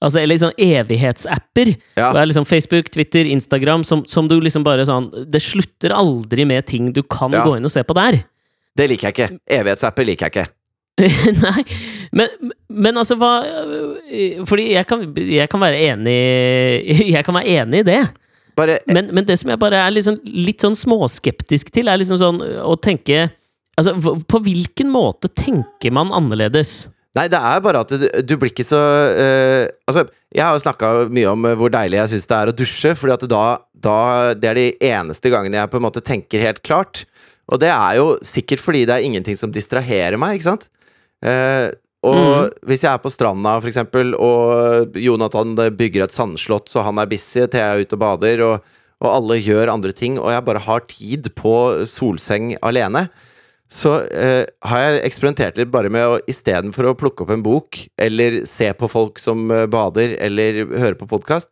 Altså, 0.00 0.20
eller 0.22 0.38
sånn 0.38 0.54
evighetsapper. 0.62 1.72
Ja. 1.98 2.12
Det 2.14 2.20
er 2.20 2.28
liksom 2.30 2.46
Facebook, 2.46 2.90
Twitter, 2.94 3.26
Instagram, 3.26 3.82
som, 3.84 4.04
som 4.06 4.28
du 4.30 4.36
liksom 4.40 4.62
bare 4.66 4.84
sånn 4.86 5.08
Det 5.26 5.40
slutter 5.42 5.90
aldri 5.96 6.44
med 6.46 6.66
ting 6.70 6.92
du 6.94 7.02
kan 7.02 7.32
Ja. 7.34 7.42
gå 7.46 7.56
inn 7.58 7.66
og 7.66 7.72
se 7.74 7.82
på 7.82 7.96
der. 7.98 8.20
Det 8.78 8.86
liker 8.92 9.08
jeg 9.10 9.16
ikke. 9.16 9.40
Evighetsapper 9.58 10.06
liker 10.06 10.28
jeg 10.30 10.36
ikke. 10.36 10.52
Nei, 11.44 11.62
men, 12.18 12.28
men 12.66 12.96
altså 12.98 13.14
hva 13.14 13.36
Fordi 14.50 14.64
jeg 14.72 14.86
kan, 14.90 15.04
jeg 15.14 15.46
kan 15.50 15.62
være 15.62 15.78
enig 15.92 16.14
Jeg 17.14 17.22
kan 17.26 17.36
være 17.38 17.52
enig 17.62 17.82
i 17.84 17.86
det. 17.86 18.00
Bare 18.58 18.80
Men, 18.90 19.10
men 19.14 19.26
det 19.28 19.36
som 19.38 19.50
jeg 19.52 19.60
bare 19.62 19.78
er 19.84 19.94
liksom, 19.94 20.16
litt 20.26 20.64
sånn 20.64 20.74
småskeptisk 20.78 21.70
til, 21.74 21.86
er 21.90 22.00
liksom 22.00 22.18
sånn 22.18 22.40
å 22.42 22.74
tenke 22.82 23.28
Altså, 23.78 23.92
på 24.26 24.40
hvilken 24.42 24.88
måte 24.90 25.30
tenker 25.30 25.92
man 25.94 26.10
annerledes? 26.10 26.88
Nei, 27.16 27.24
det 27.32 27.38
er 27.40 27.62
bare 27.64 27.80
at 27.84 27.92
du, 27.92 28.04
du 28.04 28.34
blir 28.36 28.50
ikke 28.52 28.66
så 28.66 28.78
uh, 28.78 29.64
Altså, 29.88 30.04
jeg 30.34 30.44
har 30.44 30.52
jo 30.56 30.60
snakka 30.60 30.90
mye 31.08 31.30
om 31.30 31.46
eh, 31.48 31.56
hvor 31.56 31.72
deilig 31.72 31.96
jeg 32.02 32.12
syns 32.12 32.28
det 32.28 32.36
er 32.36 32.50
å 32.50 32.56
dusje, 32.56 32.92
fordi 33.00 33.14
at 33.14 33.24
da, 33.32 33.44
da 33.72 34.00
Det 34.36 34.50
er 34.50 34.58
de 34.58 34.66
eneste 34.90 35.32
gangene 35.32 35.56
jeg 35.56 35.72
på 35.72 35.80
en 35.80 35.86
måte 35.86 36.04
tenker 36.04 36.44
helt 36.44 36.60
klart. 36.66 37.06
Og 37.48 37.62
det 37.62 37.70
er 37.72 37.96
jo 37.96 38.10
sikkert 38.20 38.60
fordi 38.60 38.84
det 38.88 38.98
er 38.98 39.06
ingenting 39.08 39.38
som 39.40 39.52
distraherer 39.54 40.20
meg, 40.20 40.36
ikke 40.36 40.50
sant? 40.50 40.68
Uh, 41.24 41.72
og 42.06 42.52
hvis 42.68 42.84
jeg 42.84 42.92
er 42.92 43.00
på 43.02 43.10
stranda, 43.10 43.56
for 43.58 43.70
eksempel, 43.70 44.12
og 44.14 44.94
Jonathan 45.00 45.56
bygger 45.74 46.04
et 46.04 46.14
sandslott, 46.14 46.68
så 46.70 46.84
han 46.86 47.00
er 47.00 47.08
busy, 47.10 47.40
til 47.48 47.58
jeg 47.58 47.64
er 47.64 47.82
ute 47.82 47.96
og 47.96 48.02
bader, 48.04 48.42
og, 48.46 48.76
og 49.02 49.08
alle 49.10 49.40
gjør 49.40 49.72
andre 49.72 49.96
ting, 49.96 50.20
og 50.20 50.30
jeg 50.30 50.44
bare 50.46 50.62
har 50.68 50.84
tid 50.92 51.32
på 51.40 51.54
solseng 51.90 52.52
alene, 52.62 53.08
så 53.68 53.98
eh, 54.08 54.44
har 54.64 54.80
jeg 54.80 55.02
eksperimentert 55.10 55.58
litt 55.60 55.72
bare 55.72 55.90
med 55.92 56.06
å 56.08 56.20
istedenfor 56.30 56.88
å 56.88 56.96
plukke 56.96 57.24
opp 57.24 57.32
en 57.34 57.44
bok, 57.44 57.82
eller 58.00 58.42
se 58.48 58.70
på 58.72 58.88
folk 58.88 59.20
som 59.20 59.50
eh, 59.52 59.66
bader, 59.70 60.16
eller 60.24 60.62
høre 60.72 60.96
på 60.96 61.08
podkast, 61.10 61.50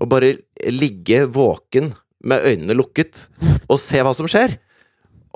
og 0.00 0.08
bare 0.12 0.38
ligge 0.72 1.26
våken 1.28 1.92
med 2.24 2.46
øynene 2.48 2.76
lukket 2.76 3.26
og 3.68 3.78
se 3.80 4.00
hva 4.04 4.14
som 4.16 4.28
skjer. 4.28 4.56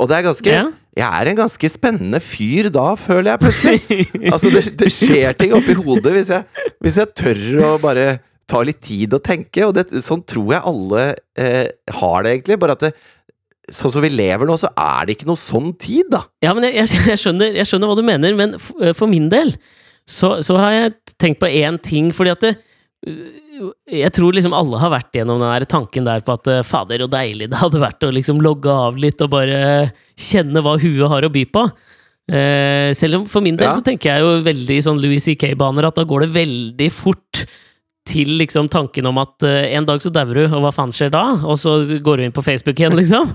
Og 0.00 0.08
det 0.10 0.16
er 0.18 0.26
ganske 0.30 0.56
Ja. 0.56 0.64
Jeg 0.94 1.10
er 1.10 1.26
en 1.26 1.38
ganske 1.40 1.68
spennende 1.74 2.20
fyr 2.22 2.68
da, 2.70 2.92
føler 2.94 3.32
jeg 3.32 3.40
plutselig. 3.42 4.04
Altså, 4.32 4.52
det, 4.54 4.62
det 4.78 4.92
skjer 4.94 5.34
ting 5.34 5.50
oppi 5.56 5.74
hodet 5.74 6.12
hvis 6.14 6.30
jeg, 6.30 6.68
hvis 6.86 7.00
jeg 7.00 7.10
tør 7.18 7.40
å 7.66 7.70
bare 7.82 8.04
ta 8.46 8.60
litt 8.62 8.78
tid 8.84 9.16
å 9.16 9.18
tenke, 9.24 9.64
og 9.66 9.74
det, 9.74 9.88
sånn 10.04 10.22
tror 10.28 10.52
jeg 10.54 10.68
alle 10.70 11.04
eh, 11.34 11.66
har 11.98 12.22
det, 12.22 12.36
egentlig. 12.36 12.60
Bare 12.62 12.76
at 12.78 12.84
det, 12.86 12.92
sånn 13.72 13.92
som 13.94 14.04
vi 14.04 14.10
lever 14.12 14.48
nå, 14.48 14.56
så 14.60 14.68
er 14.76 15.06
det 15.06 15.16
ikke 15.16 15.28
noe 15.30 15.40
sånn 15.40 15.72
tid, 15.80 16.10
da. 16.12 16.24
Ja, 16.44 16.52
men 16.56 16.66
jeg, 16.68 16.88
jeg, 16.90 17.16
skjønner, 17.20 17.54
jeg 17.56 17.68
skjønner 17.70 17.88
hva 17.90 17.96
du 17.98 18.04
mener, 18.06 18.34
men 18.36 18.56
eh, 18.82 18.92
for 18.96 19.08
min 19.10 19.30
del 19.32 19.54
så, 20.04 20.36
så 20.44 20.58
har 20.60 20.74
jeg 20.76 20.94
tenkt 21.20 21.40
på 21.40 21.48
én 21.48 21.78
ting, 21.80 22.10
fordi 22.12 22.34
at 22.34 22.42
det, 22.44 22.52
øh, 23.08 23.72
jeg 23.88 24.12
tror 24.16 24.36
liksom 24.36 24.52
alle 24.56 24.80
har 24.82 24.92
vært 24.92 25.16
gjennom 25.16 25.40
den 25.40 25.48
der 25.48 25.64
tanken 25.70 26.04
der 26.04 26.20
på 26.26 26.36
at 26.36 26.50
øh, 26.52 26.62
fader, 26.66 27.06
og 27.06 27.12
deilig 27.14 27.48
det 27.52 27.60
hadde 27.62 27.80
vært 27.80 28.04
å 28.04 28.12
liksom 28.12 28.42
logge 28.44 28.68
av 28.72 28.98
litt 29.00 29.22
og 29.24 29.32
bare 29.32 29.60
kjenne 30.20 30.60
hva 30.64 30.76
huet 30.82 31.08
har 31.12 31.24
å 31.24 31.32
by 31.32 31.44
på. 31.54 31.64
Eh, 32.24 32.90
selv 32.96 33.18
om 33.20 33.24
for 33.28 33.44
min 33.44 33.56
del 33.60 33.68
Ja. 33.68 33.74
så 33.76 33.84
tenker 33.84 34.12
jeg 34.14 34.24
jo 34.24 34.44
veldig 34.46 34.78
sånn 34.86 35.00
Louis 35.02 35.24
C.K.-baner 35.24 35.88
at 35.90 35.98
da 35.98 36.04
går 36.08 36.24
det 36.24 36.30
veldig 36.36 36.90
fort 36.92 37.42
til 38.08 38.36
liksom 38.40 38.68
tanken 38.72 39.08
om 39.08 39.18
at 39.22 39.44
uh, 39.46 39.64
en 39.74 39.86
dag 39.88 40.02
så 40.02 40.12
dauer 40.12 40.36
du, 40.36 40.44
og 40.46 40.64
hva 40.64 40.72
faen 40.74 40.92
skjer 40.94 41.12
da? 41.14 41.24
Og 41.44 41.58
så 41.60 41.78
går 42.04 42.20
du 42.20 42.26
inn 42.26 42.36
på 42.36 42.44
Facebook 42.44 42.80
igjen, 42.80 42.96
liksom. 43.00 43.32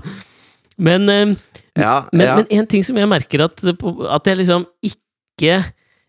Men 0.80 1.10
uh, 1.10 1.34
Ja, 1.78 2.06
men, 2.12 2.26
ja. 2.26 2.38
men 2.38 2.48
en 2.60 2.70
ting 2.70 2.84
som 2.86 2.98
jeg 2.98 3.10
merker 3.10 3.46
at, 3.46 3.62
at 3.62 4.26
jeg 4.26 4.40
liksom 4.40 4.66
ikke 4.82 5.60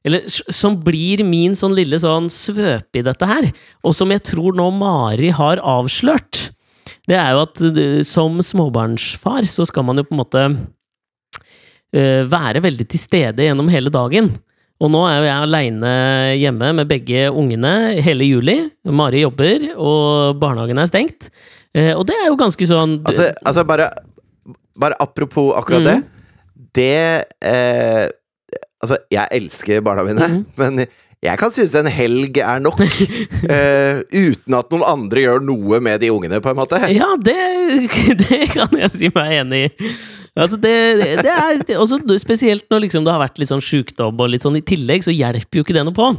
Eller 0.04 0.26
som 0.30 0.74
blir 0.82 1.21
min 1.28 1.54
sånn 1.58 1.76
lille 1.78 2.00
sånn 2.02 2.30
svøpe 2.34 3.02
i 3.02 3.06
dette 3.06 3.28
her, 3.30 3.52
og 3.86 3.93
som 3.93 4.10
jeg 4.13 4.24
tror 4.32 4.58
nå 4.58 4.71
Mari 4.74 5.30
har 5.30 5.62
avslørt, 5.62 6.47
det 7.10 7.19
er 7.21 7.36
jo 7.36 7.43
at 7.45 7.62
uh, 7.62 8.00
som 8.08 8.39
småbarnsfar 8.45 9.45
så 9.50 9.67
skal 9.69 9.86
man 9.86 10.02
jo 10.02 10.08
på 10.10 10.17
en 10.17 10.24
måte 10.24 10.45
være 11.91 12.62
veldig 12.63 12.86
til 12.88 13.02
stede 13.02 13.43
gjennom 13.43 13.67
hele 13.67 13.91
dagen. 13.91 14.30
Og 14.82 14.89
nå 14.89 15.02
er 15.06 15.20
jo 15.20 15.28
jeg 15.28 15.46
aleine 15.46 15.91
hjemme 16.41 16.72
med 16.80 16.89
begge 16.89 17.28
ungene 17.30 17.74
hele 18.02 18.26
juli. 18.26 18.58
Mari 18.89 19.22
jobber, 19.22 19.67
og 19.78 20.39
barnehagen 20.41 20.82
er 20.82 20.89
stengt. 20.89 21.30
Eh, 21.78 21.94
og 21.94 22.08
det 22.10 22.17
er 22.17 22.32
jo 22.32 22.39
ganske 22.39 22.65
sånn 22.67 22.98
Altså, 23.08 23.30
altså 23.48 23.63
bare, 23.63 23.86
bare 24.76 24.98
apropos 25.00 25.54
akkurat 25.56 25.86
det. 25.86 26.00
Det 26.76 26.98
eh, 27.48 28.10
Altså, 28.82 28.98
jeg 29.13 29.30
elsker 29.38 29.84
barna 29.86 30.02
mine, 30.08 30.26
mm. 30.26 30.38
men 30.58 30.86
jeg 31.22 31.38
kan 31.38 31.52
synes 31.54 31.76
en 31.78 31.86
helg 31.94 32.38
er 32.41 32.62
nok. 32.65 32.80
uh, 32.82 34.00
uten 34.26 34.56
at 34.58 34.72
noen 34.74 34.86
andre 34.89 35.22
gjør 35.22 35.44
noe 35.46 35.78
med 35.86 36.02
de 36.02 36.10
ungene, 36.10 36.39
på 36.41 36.50
en 36.50 36.58
måte. 36.58 36.80
Ja, 36.89 37.12
det, 37.22 37.38
det 38.24 38.39
kan 38.56 38.74
jeg 38.74 38.89
si 38.89 39.12
meg 39.13 39.36
enig 39.44 39.60
i. 39.67 39.91
Altså 40.39 40.56
det, 40.62 40.74
det 41.26 41.32
er 41.32 41.60
også 41.76 42.00
Spesielt 42.22 42.63
når 42.72 42.86
liksom 42.86 43.04
det 43.04 43.12
har 43.12 43.20
vært 43.20 43.39
litt 43.41 43.52
sånn 43.52 43.63
sjukdom 43.63 44.15
og 44.15 44.32
litt 44.32 44.46
sånn 44.46 44.60
i 44.60 44.63
tillegg, 44.63 45.04
så 45.04 45.12
hjelper 45.12 45.60
jo 45.60 45.65
ikke 45.65 45.76
det 45.76 45.84
noe 45.88 45.98
på. 45.98 46.12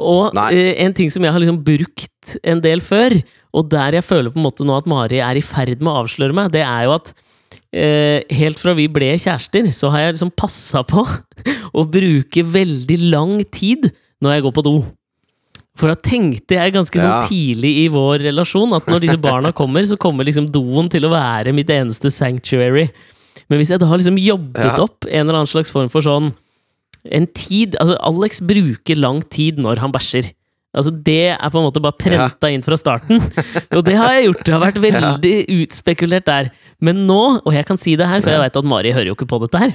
Og 0.00 0.36
eh, 0.50 0.74
en 0.84 0.94
ting 0.96 1.10
som 1.12 1.24
jeg 1.24 1.34
har 1.34 1.42
liksom 1.42 1.60
brukt 1.66 2.36
en 2.46 2.62
del 2.64 2.82
før, 2.84 3.14
og 3.56 3.70
der 3.72 3.98
jeg 3.98 4.06
føler 4.06 4.32
på 4.32 4.40
en 4.40 4.46
måte 4.46 4.66
nå 4.66 4.76
at 4.76 4.88
Mari 4.90 5.20
er 5.22 5.38
i 5.38 5.44
ferd 5.44 5.82
med 5.82 5.92
å 5.92 6.00
avsløre 6.04 6.36
meg, 6.36 6.52
det 6.54 6.62
er 6.66 6.86
jo 6.86 6.94
at 6.96 7.12
eh, 7.74 8.26
helt 8.40 8.62
fra 8.62 8.74
vi 8.78 8.88
ble 8.92 9.12
kjærester, 9.20 9.70
så 9.74 9.90
har 9.92 10.06
jeg 10.06 10.16
liksom 10.16 10.34
passa 10.38 10.84
på 10.86 11.04
å 11.78 11.86
bruke 11.86 12.46
veldig 12.46 12.98
lang 13.10 13.38
tid 13.52 13.90
når 14.20 14.36
jeg 14.36 14.46
går 14.46 14.56
på 14.56 14.66
do. 14.66 14.76
For 15.78 15.88
da 15.88 15.94
tenkte 15.94 16.56
jeg 16.58 16.74
ganske 16.74 16.98
sånn 17.00 17.28
tidlig 17.30 17.70
i 17.84 17.88
vår 17.92 18.24
relasjon 18.26 18.74
at 18.76 18.88
når 18.90 19.04
disse 19.06 19.20
barna 19.22 19.52
kommer, 19.56 19.84
så 19.86 19.96
kommer 20.00 20.26
liksom 20.26 20.50
doen 20.52 20.90
til 20.92 21.06
å 21.06 21.12
være 21.14 21.54
mitt 21.56 21.70
eneste 21.70 22.10
sanctuary. 22.12 22.88
Men 23.48 23.60
hvis 23.60 23.70
jeg 23.72 23.80
da 23.80 23.86
har 23.86 23.98
liksom 23.98 24.18
jobbet 24.20 24.64
Ja. 24.66 24.76
opp 24.82 25.06
en 25.06 25.22
eller 25.28 25.38
annen 25.40 25.50
slags 25.50 25.70
form 25.72 25.88
for 25.88 26.02
sånn 26.02 26.32
en 27.10 27.26
tid 27.32 27.76
Altså, 27.80 27.96
Alex 28.04 28.40
bruker 28.44 28.98
lang 28.98 29.22
tid 29.32 29.56
når 29.58 29.78
han 29.80 29.92
bæsjer. 29.94 30.32
Altså, 30.76 30.90
Det 31.02 31.30
er 31.32 31.50
på 31.50 31.58
en 31.58 31.66
måte 31.66 31.80
bare 31.82 31.96
prenta 31.98 32.50
inn 32.52 32.62
fra 32.62 32.76
starten. 32.76 33.18
Og 33.76 33.82
det 33.86 33.96
har 33.96 34.12
jeg 34.14 34.26
gjort. 34.28 34.44
Det 34.44 34.54
har 34.54 34.60
vært 34.66 34.82
veldig 34.84 35.34
utspekulert 35.62 36.26
der. 36.28 36.50
Men 36.80 37.06
nå, 37.08 37.40
og 37.44 37.52
jeg 37.54 37.64
kan 37.66 37.76
si 37.80 37.96
det 37.96 38.06
her, 38.06 38.20
for 38.20 38.30
jeg 38.30 38.40
veit 38.40 38.56
at 38.56 38.64
Mari 38.68 38.92
hører 38.92 39.10
jo 39.10 39.16
ikke 39.16 39.26
på 39.30 39.40
dette 39.46 39.58
her 39.58 39.72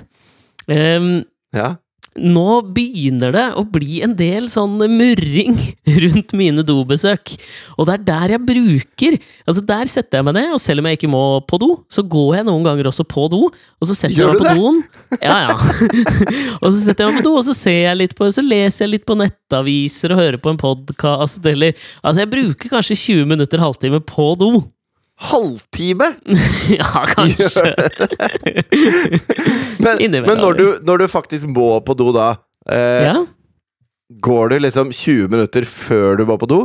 um, 0.99 1.25
Ja. 1.55 1.75
Nå 2.15 2.49
begynner 2.71 3.34
det 3.36 3.45
å 3.60 3.65
bli 3.67 3.99
en 4.06 4.13
del 4.15 4.47
sånn 4.51 4.78
murring 4.80 5.58
rundt 6.04 6.36
mine 6.38 6.63
dobesøk. 6.63 7.34
Og 7.75 7.89
det 7.89 7.97
er 7.97 8.06
der 8.08 8.36
jeg 8.36 8.45
bruker 8.47 9.17
Altså 9.45 9.62
Der 9.67 9.89
setter 9.91 10.19
jeg 10.19 10.28
meg 10.28 10.38
ned, 10.38 10.54
og 10.56 10.62
selv 10.63 10.82
om 10.82 10.88
jeg 10.89 10.99
ikke 10.99 11.12
må 11.12 11.23
på 11.47 11.60
do, 11.62 11.69
så 11.91 12.01
går 12.01 12.39
jeg 12.39 12.47
noen 12.47 12.63
ganger 12.65 12.89
også 12.89 13.06
på 13.08 13.28
do. 13.34 13.41
Og 13.51 13.89
så 13.89 13.97
setter 13.97 14.15
Gjør 14.15 14.32
jeg 14.32 14.39
meg 14.39 14.45
på 14.45 14.56
doen. 14.62 14.80
Ja, 15.19 15.36
ja. 15.43 15.58
og 16.63 16.69
så 16.69 16.78
setter 16.80 17.06
jeg 17.06 17.12
meg 17.12 17.19
på 17.19 17.28
do, 17.28 17.36
og 17.41 17.45
så 17.49 17.58
ser 17.58 17.82
jeg 17.89 17.99
litt 17.99 18.15
på 18.17 18.30
Så 18.34 18.45
leser 18.45 18.86
jeg 18.86 18.93
litt 18.95 19.08
på 19.08 19.19
nettaviser 19.19 20.15
og 20.15 20.21
hører 20.23 20.39
på 20.41 20.54
en 20.54 20.62
podkast, 20.62 21.43
eller 21.43 21.75
Altså, 22.01 22.23
jeg 22.23 22.32
bruker 22.32 22.73
kanskje 22.78 22.99
20 23.01 23.30
minutter, 23.36 23.62
halvtime 23.62 24.01
på 24.08 24.32
do. 24.39 24.54
Halvtime! 25.15 26.10
ja, 26.80 27.06
kanskje. 27.13 27.69
Men, 29.86 29.99
men 30.12 30.39
når, 30.39 30.54
du, 30.58 30.65
når 30.82 31.04
du 31.04 31.06
faktisk 31.12 31.45
må 31.51 31.67
på 31.86 31.93
do 31.93 32.08
da, 32.15 32.30
eh, 32.71 33.04
ja. 33.06 33.19
går 34.23 34.49
du 34.49 34.56
liksom 34.63 34.89
20 34.89 35.28
minutter 35.30 35.67
før 35.69 36.17
du 36.17 36.23
må 36.25 36.39
på 36.41 36.47
do? 36.49 36.60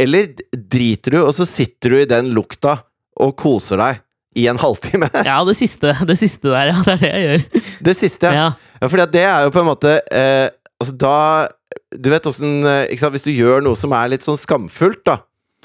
eller 0.00 0.30
driter 0.52 1.16
du, 1.16 1.20
og 1.22 1.34
så 1.36 1.46
sitter 1.48 1.94
du 1.94 2.00
i 2.00 2.08
den 2.08 2.32
lukta 2.36 2.78
og 3.20 3.34
koser 3.40 3.80
deg 3.80 4.02
i 4.40 4.46
en 4.50 4.60
halvtime? 4.64 5.10
Ja, 5.26 5.40
det 5.46 5.56
siste, 5.58 5.94
det 6.06 6.18
siste 6.20 6.48
der, 6.48 6.72
ja. 6.72 6.82
Det 6.86 6.94
er 6.94 7.02
det 7.02 7.12
jeg 7.12 7.26
gjør. 7.26 7.64
Det 7.88 7.96
siste, 7.98 8.30
ja. 8.30 8.50
Ja. 8.50 8.76
ja 8.80 8.92
fordi 8.92 9.08
det 9.16 9.24
er 9.28 9.46
jo 9.46 9.54
på 9.54 9.64
en 9.64 9.72
måte 9.72 10.00
eh, 10.08 10.48
Altså, 10.80 10.94
da 10.96 11.16
Du 11.92 12.06
vet 12.08 12.24
åssen 12.24 12.64
hvis 12.64 13.26
du 13.26 13.34
gjør 13.34 13.60
noe 13.60 13.76
som 13.76 13.92
er 13.92 14.08
litt 14.08 14.24
sånn 14.24 14.38
skamfullt, 14.40 15.02
da. 15.04 15.18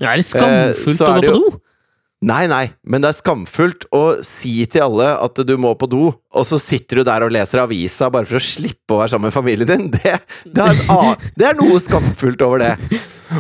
Er 0.04 0.20
det 0.20 0.26
skamfullt 0.28 1.00
så 1.00 1.08
å 1.08 1.14
gå 1.16 1.22
på 1.24 1.36
do? 1.38 1.54
Nei, 2.26 2.46
nei, 2.48 2.70
men 2.88 3.04
det 3.04 3.10
er 3.12 3.18
skamfullt 3.18 3.84
å 3.94 4.24
si 4.24 4.64
til 4.72 4.86
alle 4.86 5.10
at 5.22 5.42
du 5.46 5.52
må 5.62 5.74
på 5.78 5.90
do, 5.92 6.06
og 6.16 6.46
så 6.48 6.58
sitter 6.62 7.02
du 7.02 7.04
der 7.06 7.26
og 7.26 7.34
leser 7.36 7.60
avisa 7.62 8.08
bare 8.10 8.26
for 8.30 8.40
å 8.40 8.42
slippe 8.42 8.96
å 8.96 9.02
være 9.02 9.12
sammen 9.14 9.28
med 9.30 9.36
familien 9.36 9.68
din. 9.70 9.90
Det, 9.94 10.16
det, 10.48 10.64
er, 10.64 10.80
et 10.80 11.26
det 11.38 11.50
er 11.52 11.60
noe 11.60 11.82
skamfullt 11.84 12.42
over 12.48 12.64
det. 12.64 12.72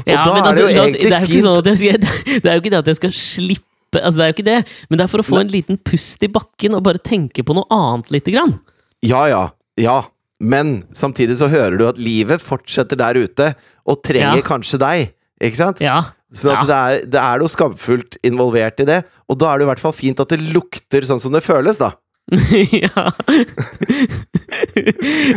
Og 0.03 0.11
Ja, 0.11 0.25
da 0.27 0.35
men 0.35 0.49
er 0.49 0.59
det 0.59 0.61
jo 0.61 0.67
altså, 0.67 0.83
egentlig 0.83 1.09
det 1.09 1.17
er 1.21 1.29
fint 1.31 1.45
sånn 1.47 1.61
at 1.61 1.71
jeg 1.71 1.79
skal, 1.79 2.05
Det 2.43 2.51
er 2.51 2.57
jo 2.57 2.61
ikke 2.65 2.73
det 2.75 2.81
at 2.83 2.91
jeg 2.91 2.99
skal 2.99 3.15
slippe 3.15 3.71
Altså, 3.95 4.17
det 4.19 4.25
er 4.25 4.27
jo 4.27 4.35
ikke 4.35 4.47
det, 4.49 4.57
men 4.89 4.99
det 4.99 5.05
er 5.05 5.11
for 5.13 5.23
å 5.23 5.27
få 5.29 5.37
en 5.39 5.51
liten 5.53 5.77
pust 5.87 6.25
i 6.27 6.31
bakken 6.35 6.75
og 6.75 6.83
bare 6.83 6.99
tenke 6.99 7.45
på 7.47 7.55
noe 7.55 7.63
annet 7.71 8.09
lite 8.11 8.33
grann. 8.35 8.57
Ja, 9.05 9.21
ja, 9.31 9.43
ja. 9.79 10.01
Men 10.43 10.81
samtidig 10.91 11.37
så 11.39 11.47
hører 11.47 11.77
du 11.79 11.85
at 11.87 12.01
livet 12.01 12.43
fortsetter 12.43 12.99
der 12.99 13.15
ute, 13.23 13.53
og 13.87 14.01
trenger 14.03 14.41
Ja. 14.41 14.43
kanskje 14.43 14.81
deg. 14.81 15.14
Ikke 15.43 15.59
sant? 15.59 15.81
Ja. 15.83 16.01
Så 16.35 16.49
Ja. 16.51 16.63
det, 16.67 16.75
er, 16.75 17.05
det 17.15 17.19
er 17.21 17.39
noe 17.39 17.51
skamfullt 17.51 18.17
involvert 18.27 18.81
i 18.83 18.87
det, 18.87 19.01
og 19.29 19.37
da 19.39 19.53
er 19.53 19.61
det 19.61 19.67
i 19.67 19.71
hvert 19.73 19.83
fall 19.83 19.95
fint 19.95 20.19
at 20.19 20.31
det 20.33 20.41
lukter 20.51 21.05
sånn 21.07 21.21
som 21.23 21.31
det 21.35 21.43
føles, 21.45 21.79
da. 21.79 21.93
ja. 22.73 23.05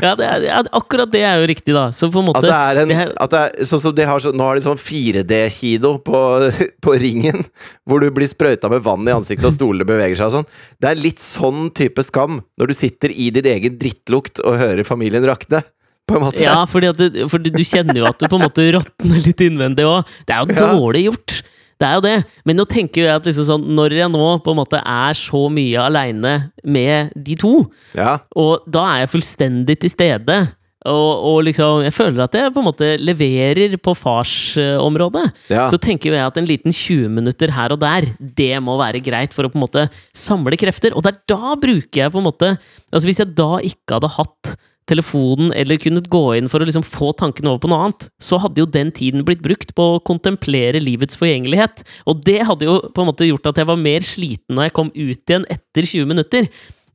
ja, 0.00 0.12
det 0.16 0.24
er, 0.26 0.44
ja, 0.46 0.60
akkurat 0.76 1.10
det 1.12 1.20
er 1.26 1.40
jo 1.42 1.48
riktig, 1.50 1.74
da. 1.76 1.88
Så 1.94 2.08
på 2.12 2.22
en 2.22 2.28
måte 2.30 2.40
At 2.40 2.46
det 2.48 2.56
er 2.56 2.80
en 2.82 2.88
det 2.88 2.96
er- 3.02 3.12
det 3.28 3.40
er, 3.42 3.66
Sånn 3.68 3.80
som 3.82 3.94
de 3.94 4.06
har 4.08 4.20
så, 4.24 4.32
Nå 4.32 4.42
har 4.46 4.56
de 4.56 4.62
sånn 4.64 4.80
4D-kino 4.80 5.98
på, 6.04 6.20
på 6.84 6.94
ringen, 6.98 7.44
hvor 7.88 8.00
du 8.00 8.08
blir 8.14 8.28
sprøyta 8.30 8.70
med 8.72 8.82
vann 8.86 9.04
i 9.08 9.12
ansiktet 9.14 9.50
og 9.50 9.56
stolene 9.56 9.86
beveger 9.88 10.16
seg 10.16 10.30
og 10.30 10.36
sånn. 10.38 10.48
Det 10.80 10.90
er 10.92 11.02
litt 11.02 11.20
sånn 11.22 11.68
type 11.76 12.04
skam 12.06 12.40
når 12.58 12.72
du 12.72 12.76
sitter 12.78 13.12
i 13.12 13.28
din 13.34 13.48
egen 13.52 13.76
drittlukt 13.80 14.40
og 14.44 14.58
hører 14.60 14.84
familien 14.88 15.26
rakne. 15.28 15.62
På 16.08 16.16
en 16.18 16.24
måte. 16.24 16.40
Ja, 16.42 16.62
fordi, 16.68 16.88
at 16.90 16.98
det, 16.98 17.28
for 17.30 17.42
du 17.42 17.62
kjenner 17.62 18.00
jo 18.00 18.08
at 18.08 18.18
du 18.18 18.26
på 18.26 18.38
en 18.40 18.46
måte 18.46 18.64
råtner 18.78 19.22
litt 19.26 19.44
innvendig 19.44 19.84
òg. 19.86 20.08
Det 20.26 20.34
er 20.34 20.44
jo 20.44 20.58
dårlig 20.80 21.04
gjort. 21.10 21.38
Det 21.78 21.86
er 21.86 21.98
jo 21.98 22.02
det. 22.08 22.14
Men 22.48 22.58
nå 22.58 22.64
tenker 22.66 23.04
jeg 23.04 23.14
at 23.20 23.26
liksom 23.28 23.46
sånn, 23.46 23.66
når 23.78 23.94
jeg 24.00 24.10
nå 24.10 24.28
på 24.42 24.54
en 24.54 24.58
måte 24.58 24.80
er 24.82 25.18
så 25.18 25.44
mye 25.52 25.84
aleine 25.84 26.32
med 26.66 27.12
de 27.14 27.36
to, 27.38 27.52
Ja. 27.94 28.18
og 28.34 28.64
da 28.66 28.86
er 28.94 29.04
jeg 29.04 29.12
fullstendig 29.14 29.78
til 29.84 29.92
stede 29.92 30.40
og, 30.88 31.24
og 31.26 31.38
liksom 31.42 31.82
Jeg 31.82 31.92
føler 31.92 32.22
at 32.22 32.34
jeg 32.38 32.52
på 32.54 32.62
en 32.62 32.68
måte 32.68 32.88
leverer 33.02 33.74
på 33.82 33.94
farsområdet. 33.98 35.24
Ja. 35.50 35.66
Så 35.70 35.78
tenker 35.82 36.14
jeg 36.14 36.22
at 36.22 36.38
en 36.38 36.46
liten 36.48 36.72
20 36.74 37.10
minutter 37.12 37.50
her 37.54 37.74
og 37.74 37.80
der, 37.82 38.06
det 38.18 38.52
må 38.64 38.78
være 38.80 39.02
greit 39.04 39.34
for 39.34 39.46
å 39.46 39.52
på 39.52 39.58
en 39.58 39.66
måte 39.66 39.86
samle 40.16 40.58
krefter. 40.60 40.94
Og 40.94 41.04
det 41.04 41.14
er 41.14 41.20
da 41.34 41.54
bruker 41.58 42.04
jeg 42.04 42.14
på 42.14 42.22
en 42.22 42.28
måte 42.30 42.52
Altså 42.88 43.04
Hvis 43.08 43.18
jeg 43.20 43.34
da 43.36 43.58
ikke 43.60 43.98
hadde 43.98 44.12
hatt 44.16 44.54
telefonen 44.88 45.52
eller 45.56 45.78
kunnet 45.80 46.08
gå 46.10 46.22
inn 46.38 46.48
for 46.50 46.62
å 46.62 46.68
liksom 46.68 46.84
få 46.86 47.12
tanken 47.18 47.48
over 47.50 47.60
på 47.62 47.70
noe 47.70 47.86
annet, 47.86 48.08
så 48.22 48.40
hadde 48.42 48.62
jo 48.62 48.68
den 48.68 48.92
tiden 48.94 49.26
blitt 49.28 49.44
brukt 49.44 49.74
på 49.76 49.88
å 49.94 50.00
kontemplere 50.04 50.82
livets 50.82 51.18
forgjengelighet. 51.20 51.84
Og 52.08 52.24
det 52.26 52.40
hadde 52.48 52.68
jo 52.68 52.78
på 52.94 53.04
en 53.04 53.10
måte 53.10 53.28
gjort 53.28 53.50
at 53.52 53.60
jeg 53.60 53.68
var 53.68 53.80
mer 53.80 54.06
sliten 54.06 54.56
når 54.56 54.68
jeg 54.68 54.76
kom 54.80 54.92
ut 54.94 55.32
igjen 55.32 55.46
etter 55.52 55.88
20 55.88 56.08
minutter. 56.10 56.48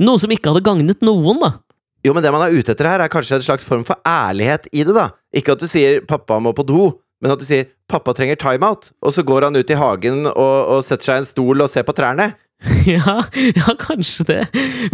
Noe 0.03 0.21
som 0.21 0.33
ikke 0.33 0.51
hadde 0.51 0.65
gagnet 0.65 1.05
noen, 1.05 1.39
da. 1.43 1.53
Jo, 2.03 2.11
men 2.11 2.23
det 2.25 2.33
man 2.35 2.43
er 2.43 2.55
ute 2.57 2.73
etter 2.73 2.89
her, 2.89 2.99
er 2.99 3.11
kanskje 3.11 3.37
en 3.37 3.45
slags 3.45 3.65
form 3.67 3.85
for 3.87 3.99
ærlighet 4.07 4.67
i 4.73 4.83
det, 4.83 4.95
da. 4.95 5.11
Ikke 5.31 5.55
at 5.55 5.63
du 5.63 5.69
sier 5.71 6.01
'pappa 6.03 6.39
må 6.43 6.51
på 6.51 6.65
do', 6.67 6.91
men 7.23 7.31
at 7.31 7.39
du 7.39 7.45
sier 7.47 7.69
'pappa 7.87 8.13
trenger 8.13 8.35
timeout', 8.35 8.91
og 9.01 9.13
så 9.15 9.23
går 9.23 9.47
han 9.47 9.55
ut 9.55 9.69
i 9.69 9.79
hagen 9.79 10.25
og, 10.27 10.57
og 10.67 10.83
setter 10.83 11.05
seg 11.05 11.15
i 11.15 11.21
en 11.23 11.29
stol 11.29 11.63
og 11.63 11.69
ser 11.71 11.87
på 11.87 11.95
trærne. 11.95 12.33
Ja, 12.87 13.17
ja, 13.55 13.73
kanskje 13.79 14.25
det. 14.27 14.39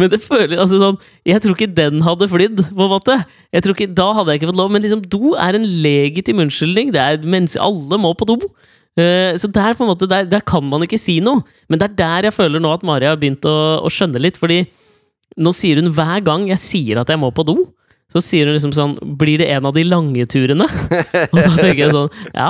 Men 0.00 0.10
det 0.12 0.20
føler 0.22 0.58
altså 0.58 0.80
sånn 0.80 0.98
Jeg 1.26 1.42
tror 1.42 1.56
ikke 1.56 1.70
den 1.74 2.02
hadde 2.06 2.28
flydd, 2.30 2.62
på 2.66 2.86
en 2.86 2.92
måte. 2.92 3.16
Jeg 3.54 3.64
tror 3.64 3.76
ikke, 3.76 3.92
Da 3.94 4.10
hadde 4.16 4.34
jeg 4.34 4.40
ikke 4.40 4.50
fått 4.50 4.60
lov. 4.60 4.72
Men 4.74 4.84
liksom, 4.84 5.04
do 5.10 5.34
er 5.38 5.58
en 5.58 5.66
legitim 5.84 6.42
unnskyldning. 6.44 6.92
Det 6.94 7.00
er 7.02 7.62
Alle 7.62 8.00
må 8.00 8.12
på 8.18 8.28
do. 8.30 8.38
Uh, 8.98 9.38
så 9.38 9.46
der 9.46 9.76
på 9.78 9.84
en 9.86 9.92
måte, 9.92 10.08
der, 10.10 10.26
der 10.26 10.42
kan 10.42 10.64
man 10.66 10.82
ikke 10.82 10.98
si 11.00 11.20
noe. 11.24 11.44
Men 11.70 11.80
det 11.80 11.90
er 11.90 11.98
der 12.02 12.30
jeg 12.30 12.36
føler 12.36 12.62
nå 12.62 12.72
at 12.74 12.86
Mari 12.86 13.06
har 13.08 13.18
begynt 13.20 13.46
å, 13.46 13.82
å 13.86 13.92
skjønne 13.92 14.22
litt. 14.22 14.40
Fordi 14.40 14.64
nå 15.38 15.54
sier 15.54 15.78
hun 15.80 15.92
hver 15.94 16.24
gang 16.26 16.48
jeg 16.50 16.62
sier 16.62 17.00
at 17.00 17.10
jeg 17.10 17.20
må 17.20 17.30
på 17.34 17.46
do, 17.46 17.56
så 18.10 18.20
sier 18.24 18.48
hun 18.48 18.56
liksom 18.56 18.72
sånn 18.74 18.94
Blir 19.20 19.38
det 19.38 19.46
en 19.54 19.66
av 19.68 19.74
de 19.76 19.84
lange 19.86 20.24
turene? 20.26 20.66
Og 21.30 21.36
da 21.36 21.50
tenker 21.54 21.82
jeg 21.84 21.92
sånn 21.94 22.08
Ja, 22.34 22.48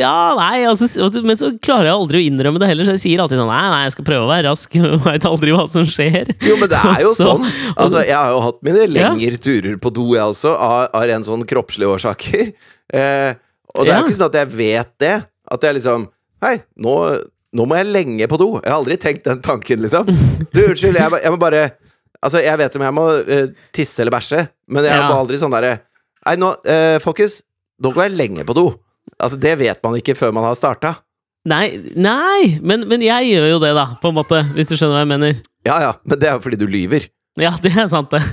ja 0.00 0.12
nei 0.38 0.62
altså, 0.68 0.88
Men 1.26 1.36
så 1.36 1.50
klarer 1.60 1.90
jeg 1.90 1.96
aldri 1.98 2.22
å 2.22 2.26
innrømme 2.30 2.62
det 2.62 2.70
heller, 2.70 2.88
så 2.88 2.94
jeg 2.96 3.02
sier 3.04 3.20
alltid 3.24 3.40
sånn 3.42 3.50
Nei, 3.52 3.66
nei, 3.74 3.82
jeg 3.84 3.94
skal 3.98 4.06
prøve 4.08 4.24
å 4.24 4.30
være 4.30 4.46
rask. 4.48 4.78
Veit 5.06 5.26
aldri 5.28 5.52
hva 5.56 5.66
som 5.68 5.84
skjer. 5.88 6.32
Jo, 6.46 6.56
men 6.60 6.70
det 6.72 6.80
er 6.80 7.04
jo 7.04 7.12
Så- 7.18 7.28
sånn. 7.28 7.44
Altså, 7.76 8.00
jeg 8.08 8.16
har 8.16 8.32
jo 8.32 8.40
hatt 8.46 8.62
mine 8.64 8.86
Ja. 8.88 9.10
lengre 9.12 9.38
turer 9.44 9.76
på 9.82 9.92
do, 9.94 10.06
jeg 10.16 10.24
også, 10.32 10.54
av, 10.56 10.88
av 10.96 11.12
en 11.18 11.26
sånn 11.28 11.44
kroppslige 11.48 11.92
årsaker. 11.98 12.48
Eh, 12.92 13.34
og 13.76 13.84
det 13.84 13.92
er 13.92 13.94
Ja. 13.94 14.00
jo 14.00 14.08
ikke 14.08 14.18
sånn 14.22 14.32
at 14.32 14.40
jeg 14.40 14.52
vet 14.56 14.90
det. 15.04 15.14
At 15.52 15.62
jeg 15.68 15.78
liksom 15.82 16.08
Hei, 16.42 16.56
nå, 16.80 16.96
nå 17.54 17.64
må 17.68 17.76
jeg 17.78 17.92
lenge 17.92 18.26
på 18.32 18.40
do. 18.40 18.48
Jeg 18.64 18.72
har 18.72 18.80
aldri 18.80 18.96
tenkt 18.98 19.28
den 19.28 19.44
tanken, 19.44 19.84
liksom. 19.84 20.08
Du, 20.50 20.58
unnskyld, 20.64 20.96
jeg, 20.98 21.20
jeg 21.22 21.36
må 21.36 21.38
bare 21.44 21.68
Altså, 22.22 22.38
jeg 22.38 22.54
vet 22.60 22.76
om 22.78 22.82
jeg 22.86 22.94
må 22.94 23.04
uh, 23.18 23.46
tisse 23.74 23.98
eller 23.98 24.14
bæsje, 24.14 24.44
men 24.72 24.88
jeg 24.88 25.06
må 25.06 25.20
aldri 25.20 25.40
sånn 25.40 25.54
derre 25.54 25.80
Nei, 26.22 26.36
nå, 26.38 26.52
eh, 26.70 27.00
folkens, 27.02 27.40
nå 27.82 27.90
går 27.90 28.04
jeg 28.04 28.14
lenge 28.14 28.44
på 28.46 28.54
do. 28.54 28.68
Altså, 29.18 29.34
det 29.42 29.56
vet 29.58 29.80
man 29.82 29.96
ikke 29.98 30.14
før 30.14 30.30
man 30.36 30.44
har 30.46 30.54
starta. 30.54 30.92
Nei, 31.50 31.74
nei 31.98 32.60
men, 32.62 32.84
men 32.86 33.02
jeg 33.02 33.32
gjør 33.32 33.48
jo 33.56 33.58
det, 33.64 33.72
da, 33.74 33.88
på 33.98 34.12
en 34.12 34.18
måte. 34.20 34.38
Hvis 34.54 34.70
du 34.70 34.76
skjønner 34.76 34.94
hva 34.94 35.02
jeg 35.02 35.10
mener. 35.10 35.40
Ja 35.66 35.80
ja, 35.82 35.90
men 36.06 36.20
det 36.22 36.30
er 36.30 36.36
jo 36.36 36.44
fordi 36.44 36.60
du 36.60 36.68
lyver. 36.70 37.08
Ja, 37.40 37.56
det 37.64 37.72
er 37.74 37.88
sant, 37.88 38.12
det. 38.12 38.20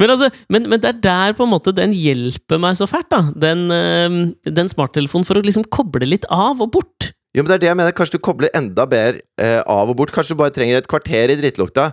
men 0.00 0.08
altså, 0.08 0.30
men, 0.50 0.64
men 0.72 0.80
det 0.80 0.88
er 0.90 0.98
der 1.04 1.34
på 1.36 1.44
en 1.44 1.52
måte 1.52 1.74
den 1.76 1.92
hjelper 1.94 2.58
meg 2.62 2.78
så 2.78 2.86
fælt, 2.90 3.10
da. 3.12 3.20
Den, 3.46 3.66
eh, 3.74 4.08
den 4.48 4.68
smarttelefonen 4.72 5.28
for 5.28 5.38
å 5.38 5.44
liksom 5.44 5.66
koble 5.70 6.06
litt 6.08 6.26
av 6.32 6.62
og 6.64 6.72
bort. 6.78 7.12
Jo, 7.34 7.42
men 7.42 7.50
det 7.50 7.56
er 7.56 7.62
det 7.64 7.70
jeg 7.70 7.78
mener. 7.78 7.96
Kanskje 7.98 8.18
du 8.18 8.24
kobler 8.24 8.50
enda 8.56 8.84
bedre 8.88 9.18
eh, 9.42 9.60
av 9.60 9.90
og 9.90 9.96
bort. 9.98 10.14
Kanskje 10.14 10.34
du 10.34 10.40
bare 10.40 10.54
trenger 10.54 10.80
et 10.80 10.90
kvarter 10.90 11.26
i 11.34 11.38
drittlukta. 11.40 11.84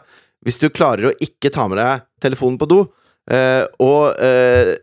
Hvis 0.45 0.59
du 0.61 0.69
klarer 0.73 1.09
å 1.09 1.17
ikke 1.21 1.51
ta 1.53 1.67
med 1.69 1.81
deg 1.81 2.07
telefonen 2.23 2.57
på 2.61 2.69
do. 2.69 2.81
Eh, 3.31 3.63
og 3.83 4.17
eh, 4.23 4.73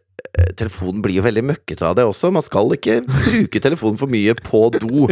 telefonen 0.58 1.02
blir 1.02 1.18
jo 1.18 1.26
veldig 1.26 1.44
møkkete 1.50 1.86
av 1.88 1.98
det 1.98 2.06
også. 2.06 2.30
Man 2.34 2.46
skal 2.46 2.70
ikke 2.76 3.00
bruke 3.08 3.62
telefonen 3.62 3.98
for 4.00 4.10
mye 4.12 4.36
på 4.38 4.64
do. 4.78 5.08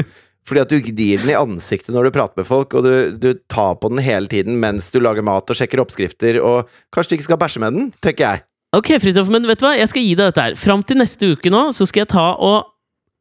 Fordi 0.47 0.63
at 0.63 0.71
du 0.71 0.79
gnir 0.79 1.19
den 1.23 1.33
i 1.33 1.39
ansiktet 1.39 1.95
når 1.95 2.07
du 2.07 2.15
prater 2.15 2.39
med 2.39 2.47
folk, 2.47 2.77
og 2.79 2.87
du, 2.87 2.93
du 3.19 3.33
tar 3.51 3.79
på 3.83 3.91
den 3.91 4.03
hele 4.05 4.31
tiden 4.31 4.61
mens 4.63 4.93
du 4.95 5.01
lager 5.03 5.27
mat 5.27 5.51
og 5.51 5.59
sjekker 5.59 5.83
oppskrifter, 5.83 6.39
og 6.39 6.71
kanskje 6.95 7.13
du 7.13 7.17
ikke 7.17 7.27
skal 7.27 7.41
bæsje 7.41 7.63
med 7.65 7.75
den, 7.75 7.89
tenker 8.05 8.29
jeg. 8.29 8.45
Ok, 8.77 8.93
Fridtjof, 9.03 9.31
men 9.33 9.47
vet 9.49 9.59
du 9.59 9.67
hva? 9.67 9.75
Jeg 9.79 9.91
skal 9.91 10.05
gi 10.05 10.15
deg 10.15 10.31
dette 10.31 10.45
her. 10.45 10.57
Fram 10.61 10.85
til 10.87 11.01
neste 11.01 11.33
uke 11.35 11.51
nå, 11.51 11.65
så 11.75 11.87
skal 11.89 12.05
jeg 12.05 12.13
ta 12.13 12.29
og, 12.35 12.71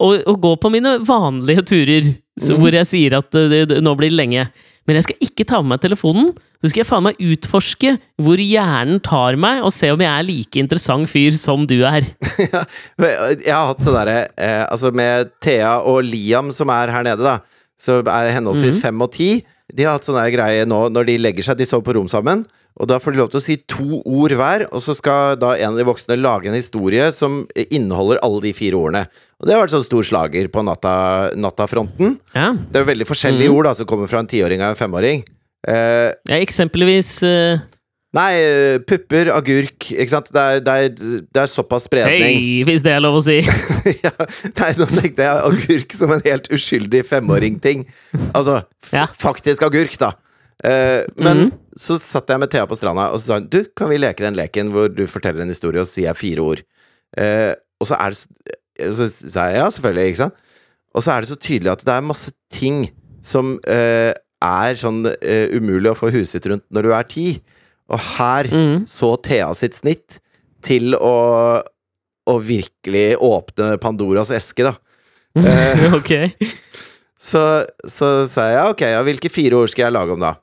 og, 0.03 0.21
og 0.21 0.37
gå 0.43 0.53
på 0.61 0.71
mine 0.73 0.97
vanlige 1.05 1.65
turer. 1.71 2.11
Så, 2.39 2.53
Mhm. 2.55 2.59
Hvor 2.61 2.71
jeg 2.75 2.85
sier 2.87 3.13
at 3.17 3.35
eh, 3.35 3.47
det, 3.49 3.61
det, 3.69 3.77
nå 3.83 3.95
blir 3.95 4.09
det 4.11 4.17
lenge. 4.19 4.47
Men 4.85 4.95
jeg 4.99 5.03
skal 5.07 5.15
ikke 5.23 5.45
ta 5.47 5.61
med 5.63 5.69
meg 5.75 5.81
telefonen. 5.81 6.33
Så 6.61 6.69
skal 6.69 6.81
jeg 6.83 6.87
faen 6.89 7.03
meg 7.05 7.15
utforske 7.21 7.93
hvor 8.21 8.37
hjernen 8.41 8.99
tar 9.01 9.35
meg, 9.37 9.63
og 9.63 9.71
se 9.73 9.89
om 9.93 9.99
jeg 10.01 10.09
er 10.11 10.25
like 10.27 10.59
interessant 10.61 11.07
fyr 11.09 11.31
som 11.37 11.65
du 11.69 11.79
er. 11.85 12.05
Jeg 12.99 13.53
har 13.53 13.69
hatt 13.71 13.81
det 13.83 13.93
derre 13.93 14.17
eh, 14.37 14.63
Altså, 14.69 14.91
med 14.95 15.31
Thea 15.43 15.77
og 15.85 16.03
Liam, 16.07 16.51
som 16.55 16.69
er 16.73 16.91
her 16.93 17.05
nede, 17.07 17.23
da, 17.25 17.37
så 17.79 17.99
er 18.01 18.31
henholdsvis 18.35 18.75
Mhm. 18.79 18.81
fem 18.81 19.01
og 19.05 19.11
ti. 19.13 19.29
De 19.73 19.83
har 19.83 19.97
hatt 19.97 20.05
sånn 20.05 20.19
greie 20.33 20.65
nå 20.69 20.85
når 20.93 21.05
de 21.09 21.17
legger 21.21 21.43
seg, 21.43 21.57
de 21.57 21.65
sover 21.65 21.85
på 21.87 21.95
rom 21.97 22.07
sammen. 22.11 22.45
Og 22.79 22.87
da 22.91 22.97
får 22.99 23.13
de 23.15 23.19
lov 23.21 23.29
til 23.31 23.39
å 23.39 23.43
si 23.45 23.55
to 23.71 24.01
ord 24.05 24.33
hver, 24.35 24.65
og 24.71 24.81
så 24.83 24.93
skal 24.97 25.37
da 25.39 25.53
en 25.55 25.71
av 25.73 25.77
de 25.79 25.85
voksne 25.87 26.17
lage 26.19 26.49
en 26.51 26.57
historie 26.57 27.07
som 27.15 27.45
inneholder 27.55 28.19
alle 28.21 28.41
de 28.43 28.51
fire 28.53 28.75
ordene. 28.75 29.05
Og 29.41 29.47
det 29.49 29.55
har 29.55 29.65
vært 29.65 29.73
sånn 29.75 29.83
stor 29.85 30.05
slager 30.07 30.47
på 30.53 30.61
natta, 30.63 30.95
nattafronten. 31.35 32.17
Ja, 32.35 32.53
Det 32.55 32.79
er 32.81 32.87
veldig 32.87 33.07
forskjellige 33.09 33.51
mm. 33.51 33.55
ord 33.57 33.67
da 33.67 33.73
som 33.75 33.87
kommer 33.89 34.07
fra 34.11 34.21
en 34.23 34.29
tiåring 34.31 34.61
og 34.63 34.69
en 34.73 34.79
femåring. 34.79 35.25
Eh, 35.67 36.11
ja 36.29 36.37
eksempelvis 36.39 37.09
eh, 37.25 37.59
nei, 38.15 38.29
eh, 38.39 38.77
pupper, 38.87 39.31
agurk, 39.35 39.89
ikke 39.91 40.07
sant. 40.13 40.29
Det 40.31 40.39
er, 40.39 40.61
det 40.63 40.75
er, 40.85 41.25
det 41.35 41.41
er 41.43 41.51
såpass 41.51 41.89
spredning. 41.89 42.23
Hei, 42.39 42.63
hvis 42.69 42.85
det 42.85 42.93
er 42.95 43.03
lov 43.03 43.17
å 43.19 43.23
si! 43.25 43.41
ja, 44.05 44.13
nei, 44.61 44.71
nå 44.79 44.87
tenkte 44.93 45.27
jeg 45.27 45.45
agurk 45.51 45.97
som 45.99 46.15
en 46.15 46.23
helt 46.29 46.47
uskyldig 46.55 47.03
femåring-ting. 47.11 47.83
Altså, 48.31 48.61
Ja. 48.93 49.07
faktisk 49.19 49.67
agurk, 49.67 49.97
da. 49.99 50.13
Eh, 50.63 51.01
men 51.19 51.47
Mhm. 51.49 51.55
så 51.75 51.99
satt 51.99 52.31
jeg 52.31 52.39
med 52.39 52.53
Thea 52.55 52.63
på 52.71 52.77
stranda, 52.79 53.09
og 53.11 53.19
så 53.19 53.25
sa 53.27 53.39
hun 53.41 53.49
Du, 53.51 53.65
kan 53.75 53.89
vi 53.91 53.97
leke 53.99 54.23
den 54.23 54.37
leken 54.39 54.71
hvor 54.71 54.87
du 54.87 55.03
forteller 55.11 55.43
en 55.43 55.51
historie, 55.51 55.81
og 55.83 55.89
så 55.89 55.99
sier 55.99 56.13
jeg 56.13 56.21
fire 56.23 56.45
ord? 56.45 56.63
Eh, 57.19 57.51
og 57.81 57.89
så 57.91 57.99
er 57.99 58.15
det 58.15 58.55
så, 58.75 59.09
sa 59.09 59.49
jeg 59.51 59.61
ja, 59.61 59.69
selvfølgelig, 59.71 60.13
ikke 60.13 60.23
sant? 60.23 60.43
Og 60.95 61.03
så 61.03 61.11
er 61.11 61.23
det 61.23 61.31
så 61.31 61.39
tydelig 61.39 61.73
at 61.73 61.83
det 61.85 61.95
er 61.95 62.07
masse 62.07 62.31
ting 62.53 62.85
som 63.25 63.55
eh, 63.67 64.13
er 64.45 64.79
sånn 64.79 65.03
eh, 65.19 65.51
umulig 65.55 65.91
å 65.91 65.97
få 65.97 66.11
huset 66.13 66.45
rundt 66.47 66.65
når 66.73 66.87
du 66.87 66.93
er 66.95 67.07
ti. 67.09 67.27
Og 67.91 68.01
her 68.15 68.49
mm. 68.51 68.85
så 68.89 69.13
Thea 69.25 69.49
sitt 69.57 69.77
snitt 69.77 70.19
til 70.65 70.95
å 70.97 71.15
å 72.25 72.39
virkelig 72.41 73.19
åpne 73.21 73.75
Pandoras 73.81 74.33
eske, 74.33 74.65
da. 74.65 74.75
Eh, 75.35 75.91
ok. 75.91 76.11
så, 77.19 77.41
så 77.91 78.09
sa 78.31 78.45
jeg 78.53 78.71
ok, 78.71 78.83
ja, 78.93 79.01
hvilke 79.03 79.27
fire 79.27 79.57
ord 79.59 79.67
skal 79.67 79.89
jeg 79.89 79.95
lage 79.97 80.15
om, 80.15 80.21
da? 80.23 80.37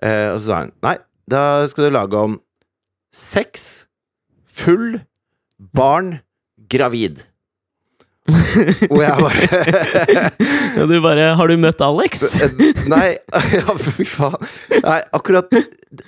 Eh, 0.00 0.30
og 0.32 0.38
så 0.40 0.46
sa 0.46 0.60
hun 0.62 0.72
nei, 0.86 0.94
da 1.28 1.42
skal 1.68 1.84
du 1.84 1.92
lage 1.92 2.16
om 2.16 2.38
sex, 3.12 3.84
full, 4.48 5.02
barn, 5.76 6.14
gravid. 6.72 7.20
Og 8.92 9.00
jeg 9.02 9.14
bare 9.18 9.46
Og 10.82 10.90
du 10.90 10.94
bare 11.02 11.32
Har 11.38 11.50
du 11.50 11.56
møtt 11.58 11.80
Alex? 11.82 12.22
Nei, 12.92 13.16
ja, 13.56 13.74
fy 13.74 14.06
faen. 14.06 14.38
Nei, 14.84 15.00
akkurat 15.16 15.50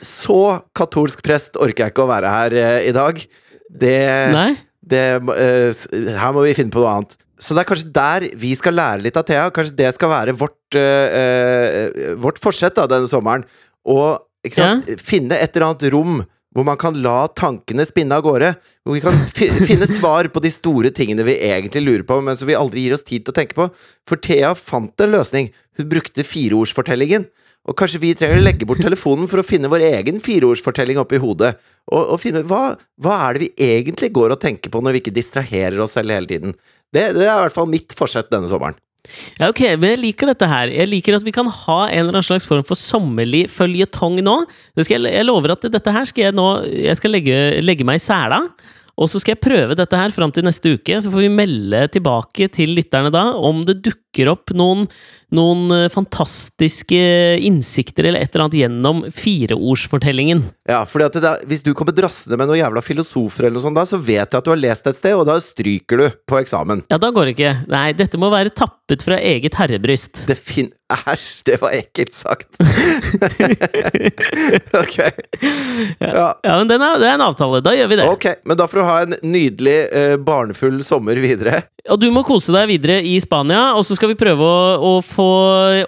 så 0.04 0.60
katolsk 0.76 1.24
prest 1.26 1.58
orker 1.58 1.86
jeg 1.86 1.94
ikke 1.94 2.06
å 2.06 2.12
være 2.12 2.30
her 2.30 2.56
eh, 2.60 2.78
i 2.88 2.94
dag. 2.94 3.18
Det, 3.68 3.98
Nei? 4.34 4.50
det 4.86 5.04
eh, 5.34 5.84
Her 6.14 6.34
må 6.36 6.46
vi 6.46 6.54
finne 6.56 6.74
på 6.74 6.82
noe 6.84 6.94
annet. 7.00 7.16
Så 7.40 7.56
det 7.56 7.64
er 7.64 7.68
kanskje 7.68 7.94
der 7.94 8.28
vi 8.40 8.52
skal 8.56 8.78
lære 8.78 9.04
litt 9.04 9.18
av 9.18 9.26
Thea. 9.28 9.48
Kanskje 9.54 9.76
det 9.82 9.90
skal 9.96 10.12
være 10.12 10.36
vårt, 10.38 10.78
eh, 10.78 11.18
eh, 11.18 12.12
vårt 12.22 12.38
forsett 12.42 12.78
da, 12.78 12.86
denne 12.90 13.10
sommeren. 13.10 13.44
Å 13.84 13.98
ja. 14.54 14.70
finne 15.02 15.40
et 15.40 15.56
eller 15.56 15.72
annet 15.72 15.88
rom 15.92 16.22
hvor 16.54 16.66
man 16.66 16.78
kan 16.78 16.96
la 17.02 17.26
tankene 17.34 17.84
spinne 17.86 18.16
av 18.16 18.24
gårde. 18.24 18.52
Hvor 18.86 18.96
vi 18.96 19.02
kan 19.02 19.16
finne 19.68 19.88
svar 19.90 20.30
på 20.30 20.42
de 20.44 20.52
store 20.54 20.92
tingene 20.94 21.26
vi 21.26 21.36
egentlig 21.50 21.82
lurer 21.84 22.06
på, 22.06 22.20
men 22.22 22.38
som 22.38 22.50
vi 22.50 22.58
aldri 22.58 22.86
gir 22.86 22.96
oss 22.96 23.06
tid 23.06 23.26
til 23.26 23.34
å 23.34 23.38
tenke 23.40 23.58
på. 23.58 23.68
For 24.08 24.20
Thea 24.22 24.54
fant 24.58 25.02
en 25.02 25.14
løsning. 25.16 25.50
Hun 25.78 25.90
brukte 25.90 26.26
fireordsfortellingen. 26.26 27.26
Og 27.64 27.76
kanskje 27.80 28.00
vi 28.02 28.12
trenger 28.16 28.42
å 28.42 28.44
legge 28.44 28.66
bort 28.68 28.82
telefonen 28.84 29.28
for 29.30 29.40
å 29.40 29.46
finne 29.46 29.70
vår 29.72 29.86
egen 29.86 30.20
fireordsfortelling 30.22 31.00
oppi 31.00 31.20
hodet. 31.22 31.54
Og, 31.88 32.02
og 32.14 32.20
finne 32.20 32.44
hva, 32.48 32.74
hva 33.00 33.18
er 33.24 33.38
det 33.38 33.46
vi 33.46 33.70
egentlig 33.72 34.12
går 34.14 34.36
og 34.36 34.42
tenker 34.42 34.72
på 34.72 34.82
når 34.84 34.96
vi 34.96 35.04
ikke 35.04 35.16
distraherer 35.16 35.80
oss 35.80 35.96
selv 35.96 36.12
hele 36.12 36.28
tiden. 36.28 36.52
Det, 36.92 37.08
det 37.16 37.24
er 37.24 37.32
i 37.32 37.46
hvert 37.46 37.56
fall 37.56 37.70
mitt 37.72 37.96
forsett 37.96 38.28
denne 38.30 38.50
sommeren. 38.52 38.76
Ja, 39.38 39.50
ok, 39.50 39.60
men 39.76 39.94
jeg 39.94 40.00
liker 40.00 40.30
dette 40.30 40.48
her. 40.48 40.70
Jeg 40.72 40.88
liker 40.90 41.18
at 41.18 41.26
vi 41.26 41.34
kan 41.34 41.48
ha 41.50 41.80
en 41.86 41.98
eller 41.98 42.16
annen 42.16 42.26
slags 42.26 42.46
form 42.48 42.64
for 42.66 42.78
sommerlig 42.78 43.44
føljetong 43.52 44.20
nå. 44.24 44.38
Skal 44.80 45.08
jeg 45.10 45.26
lover 45.28 45.54
at 45.56 45.66
dette 45.74 45.92
her 45.94 46.08
skal 46.08 46.28
jeg 46.28 46.36
nå 46.36 46.48
Jeg 46.70 46.96
skal 46.98 47.12
legge, 47.12 47.36
legge 47.64 47.86
meg 47.86 48.00
i 48.00 48.04
sela. 48.04 48.40
Og 48.94 49.10
så 49.10 49.18
skal 49.18 49.34
jeg 49.34 49.42
prøve 49.42 49.76
dette 49.76 49.98
her 49.98 50.14
fram 50.14 50.32
til 50.32 50.46
neste 50.46 50.76
uke. 50.76 51.00
Så 51.02 51.10
får 51.12 51.26
vi 51.26 51.34
melde 51.34 51.82
tilbake 51.92 52.48
til 52.54 52.76
lytterne 52.78 53.12
da 53.14 53.26
om 53.34 53.64
det 53.66 53.80
dukker 53.82 54.03
opp 54.30 54.52
noen, 54.54 54.86
noen 55.34 55.72
eh, 55.74 55.88
fantastiske 55.92 57.00
innsikter 57.42 58.08
eller 58.08 58.22
et 58.22 58.30
eller 58.30 58.46
annet 58.46 58.58
gjennom 58.60 59.02
fireordsfortellingen. 59.14 60.44
Ja, 60.70 60.84
fordi 60.88 61.08
at 61.10 61.44
Hvis 61.50 61.64
du 61.66 61.72
kommer 61.74 61.96
drassende 61.96 62.38
med 62.40 62.48
noen 62.48 62.62
jævla 62.62 62.84
filosofer, 62.84 63.48
eller 63.48 63.58
noe 63.58 63.66
sånt 63.66 63.80
da, 63.80 63.86
så 63.88 63.98
vet 63.98 64.24
jeg 64.24 64.38
at 64.38 64.46
du 64.46 64.52
har 64.54 64.62
lest 64.62 64.88
et 64.88 65.00
sted, 65.00 65.16
og 65.18 65.26
da 65.28 65.36
stryker 65.42 66.00
du 66.00 66.06
på 66.28 66.38
eksamen. 66.40 66.86
Ja, 66.92 67.00
da 67.02 67.10
går 67.14 67.28
det 67.28 67.36
ikke. 67.36 67.52
Nei, 67.72 67.88
dette 67.98 68.20
må 68.20 68.30
være 68.32 68.54
tappet 68.54 69.04
fra 69.04 69.18
eget 69.20 69.58
herrebryst. 69.60 70.24
Det 70.30 70.38
fin... 70.38 70.72
Æsj, 70.94 71.28
det 71.48 71.56
var 71.62 71.72
ekkelt 71.74 72.12
sagt. 72.14 72.58
ok. 74.82 74.98
Ja. 75.98 76.26
Ja, 76.44 76.58
men 76.58 76.68
den 76.68 76.82
er, 76.84 76.98
det 77.00 77.08
er 77.08 77.16
en 77.16 77.24
avtale. 77.24 77.62
Da 77.64 77.72
gjør 77.74 77.88
vi 77.90 77.98
det. 77.98 78.08
Ok, 78.12 78.26
men 78.44 78.58
da 78.60 78.68
får 78.70 78.80
du 78.80 78.84
ha 78.86 78.96
en 79.06 79.16
nydelig 79.24 79.78
eh, 79.88 80.16
barnefull 80.20 80.82
sommer 80.86 81.18
videre. 81.24 81.64
Og 81.90 82.00
du 82.00 82.06
må 82.14 82.22
kose 82.24 82.52
deg 82.54 82.68
videre 82.70 83.00
i 83.04 83.18
Spania, 83.20 83.74
og 83.76 83.84
så 83.84 83.96
skal 83.96 84.03
vi 84.10 84.16
prøve 84.20 84.44
å, 84.46 84.62
å 84.78 84.94
få 85.04 85.28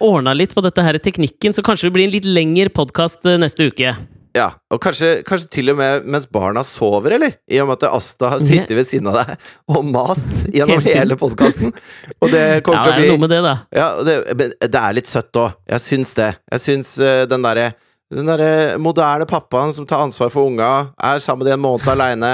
ordna 0.05 0.35
litt 0.37 0.55
på 0.57 0.65
dette 0.65 0.85
her 0.85 0.99
teknikken, 1.03 1.55
så 1.57 1.65
kanskje 1.67 1.89
det 1.89 1.97
blir 1.97 2.07
en 2.09 2.15
litt 2.15 2.29
lengre 2.29 2.73
podkast 2.75 3.27
neste 3.41 3.69
uke. 3.71 3.95
Ja, 4.37 4.51
og 4.69 4.83
kanskje, 4.85 5.23
kanskje 5.25 5.49
til 5.55 5.73
og 5.73 5.79
med 5.79 6.05
mens 6.13 6.27
barna 6.29 6.61
sover, 6.67 7.15
eller? 7.17 7.39
I 7.49 7.63
og 7.63 7.71
med 7.71 7.79
at 7.79 7.95
Asta 7.97 8.35
har 8.35 8.43
sittet 8.45 8.75
ved 8.77 8.85
siden 8.85 9.09
av 9.09 9.17
deg 9.23 9.47
og 9.73 9.87
mast 9.89 10.27
gjennom 10.57 10.83
Hele 10.85 11.17
podkasten. 11.17 11.73
Og 12.21 12.29
det 12.35 12.45
kommer 12.67 12.91
Ja, 12.91 12.93
til 12.93 12.93
det 12.93 12.93
å 12.93 12.93
er 12.93 13.01
bli 13.01 13.09
noe 13.15 13.23
med 13.23 13.33
det, 13.33 13.41
da. 13.47 13.55
Ja, 13.73 13.89
det, 14.05 14.17
men 14.37 14.53
det 14.61 14.83
er 14.83 14.99
litt 14.99 15.09
søtt 15.09 15.41
òg. 15.41 15.57
Jeg 15.73 15.85
syns 15.87 16.13
det. 16.19 16.29
Jeg 16.53 16.65
syns 16.67 16.93
eh, 17.01 17.23
den 17.31 17.49
derre 17.49 17.71
den 18.15 18.29
der 18.29 18.77
moderne 18.79 19.25
pappaen 19.27 19.73
som 19.75 19.87
tar 19.89 20.05
ansvar 20.05 20.29
for 20.31 20.47
unga, 20.47 20.93
er 20.95 21.19
sammen 21.19 21.43
med 21.43 21.49
de 21.49 21.55
en 21.57 21.65
måned 21.65 21.89
aleine, 21.91 22.29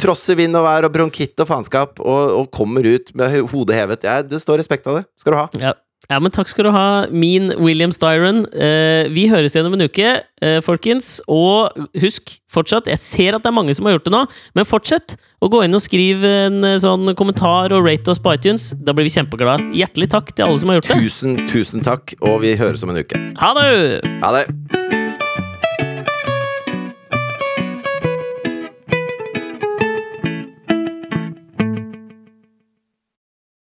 trosser 0.00 0.38
vind 0.38 0.56
og 0.58 0.64
vær 0.68 0.86
og 0.88 0.94
bronkitt 0.94 1.38
og 1.44 1.50
faenskap, 1.50 2.00
og, 2.00 2.32
og 2.40 2.48
kommer 2.54 2.86
ut 2.88 3.12
med 3.18 3.34
ho- 3.34 3.44
hodet 3.52 3.76
hevet. 3.82 4.06
Ja, 4.08 4.20
det 4.24 4.40
står 4.44 4.62
respekt 4.62 4.88
av 4.88 5.00
det. 5.00 5.04
Skal 5.20 5.34
du 5.34 5.38
ha. 5.42 5.46
Ja. 5.60 5.74
ja, 6.08 6.18
men 6.24 6.32
takk 6.34 6.48
skal 6.48 6.68
du 6.68 6.72
ha, 6.74 6.86
min 7.12 7.50
William 7.60 7.92
Styron. 7.94 8.46
Eh, 8.54 9.10
vi 9.12 9.26
høres 9.28 9.54
igjen 9.56 9.68
om 9.68 9.76
en 9.76 9.84
uke, 9.88 10.14
eh, 10.40 10.58
folkens. 10.64 11.18
Og 11.28 11.68
husk 12.00 12.38
fortsatt, 12.48 12.88
jeg 12.88 12.96
ser 13.02 13.36
at 13.36 13.44
det 13.44 13.50
er 13.52 13.56
mange 13.58 13.74
som 13.76 13.84
har 13.88 13.98
gjort 13.98 14.08
det 14.08 14.14
nå, 14.16 14.22
men 14.56 14.64
fortsett 14.68 15.18
å 15.44 15.50
gå 15.52 15.60
inn 15.66 15.76
og 15.76 15.84
skrive 15.84 16.30
en 16.48 16.62
eh, 16.64 16.78
sånn 16.82 17.12
kommentar 17.18 17.74
og 17.76 17.84
rate 17.86 18.14
oss 18.14 18.22
på 18.24 18.32
iTunes. 18.38 18.70
Da 18.80 18.96
blir 18.96 19.06
vi 19.10 19.12
kjempeglade. 19.18 19.68
Hjertelig 19.76 20.08
takk 20.16 20.32
til 20.32 20.48
alle 20.48 20.62
som 20.64 20.72
har 20.72 20.80
gjort 20.80 20.94
det. 20.94 21.00
Tusen, 21.04 21.36
tusen 21.52 21.84
takk, 21.86 22.16
og 22.24 22.40
vi 22.46 22.56
høres 22.58 22.82
om 22.88 22.94
en 22.96 23.02
uke. 23.04 23.20
Ha 23.44 23.52
det! 23.60 23.68
Ha 24.24 24.32
det! 24.40 24.97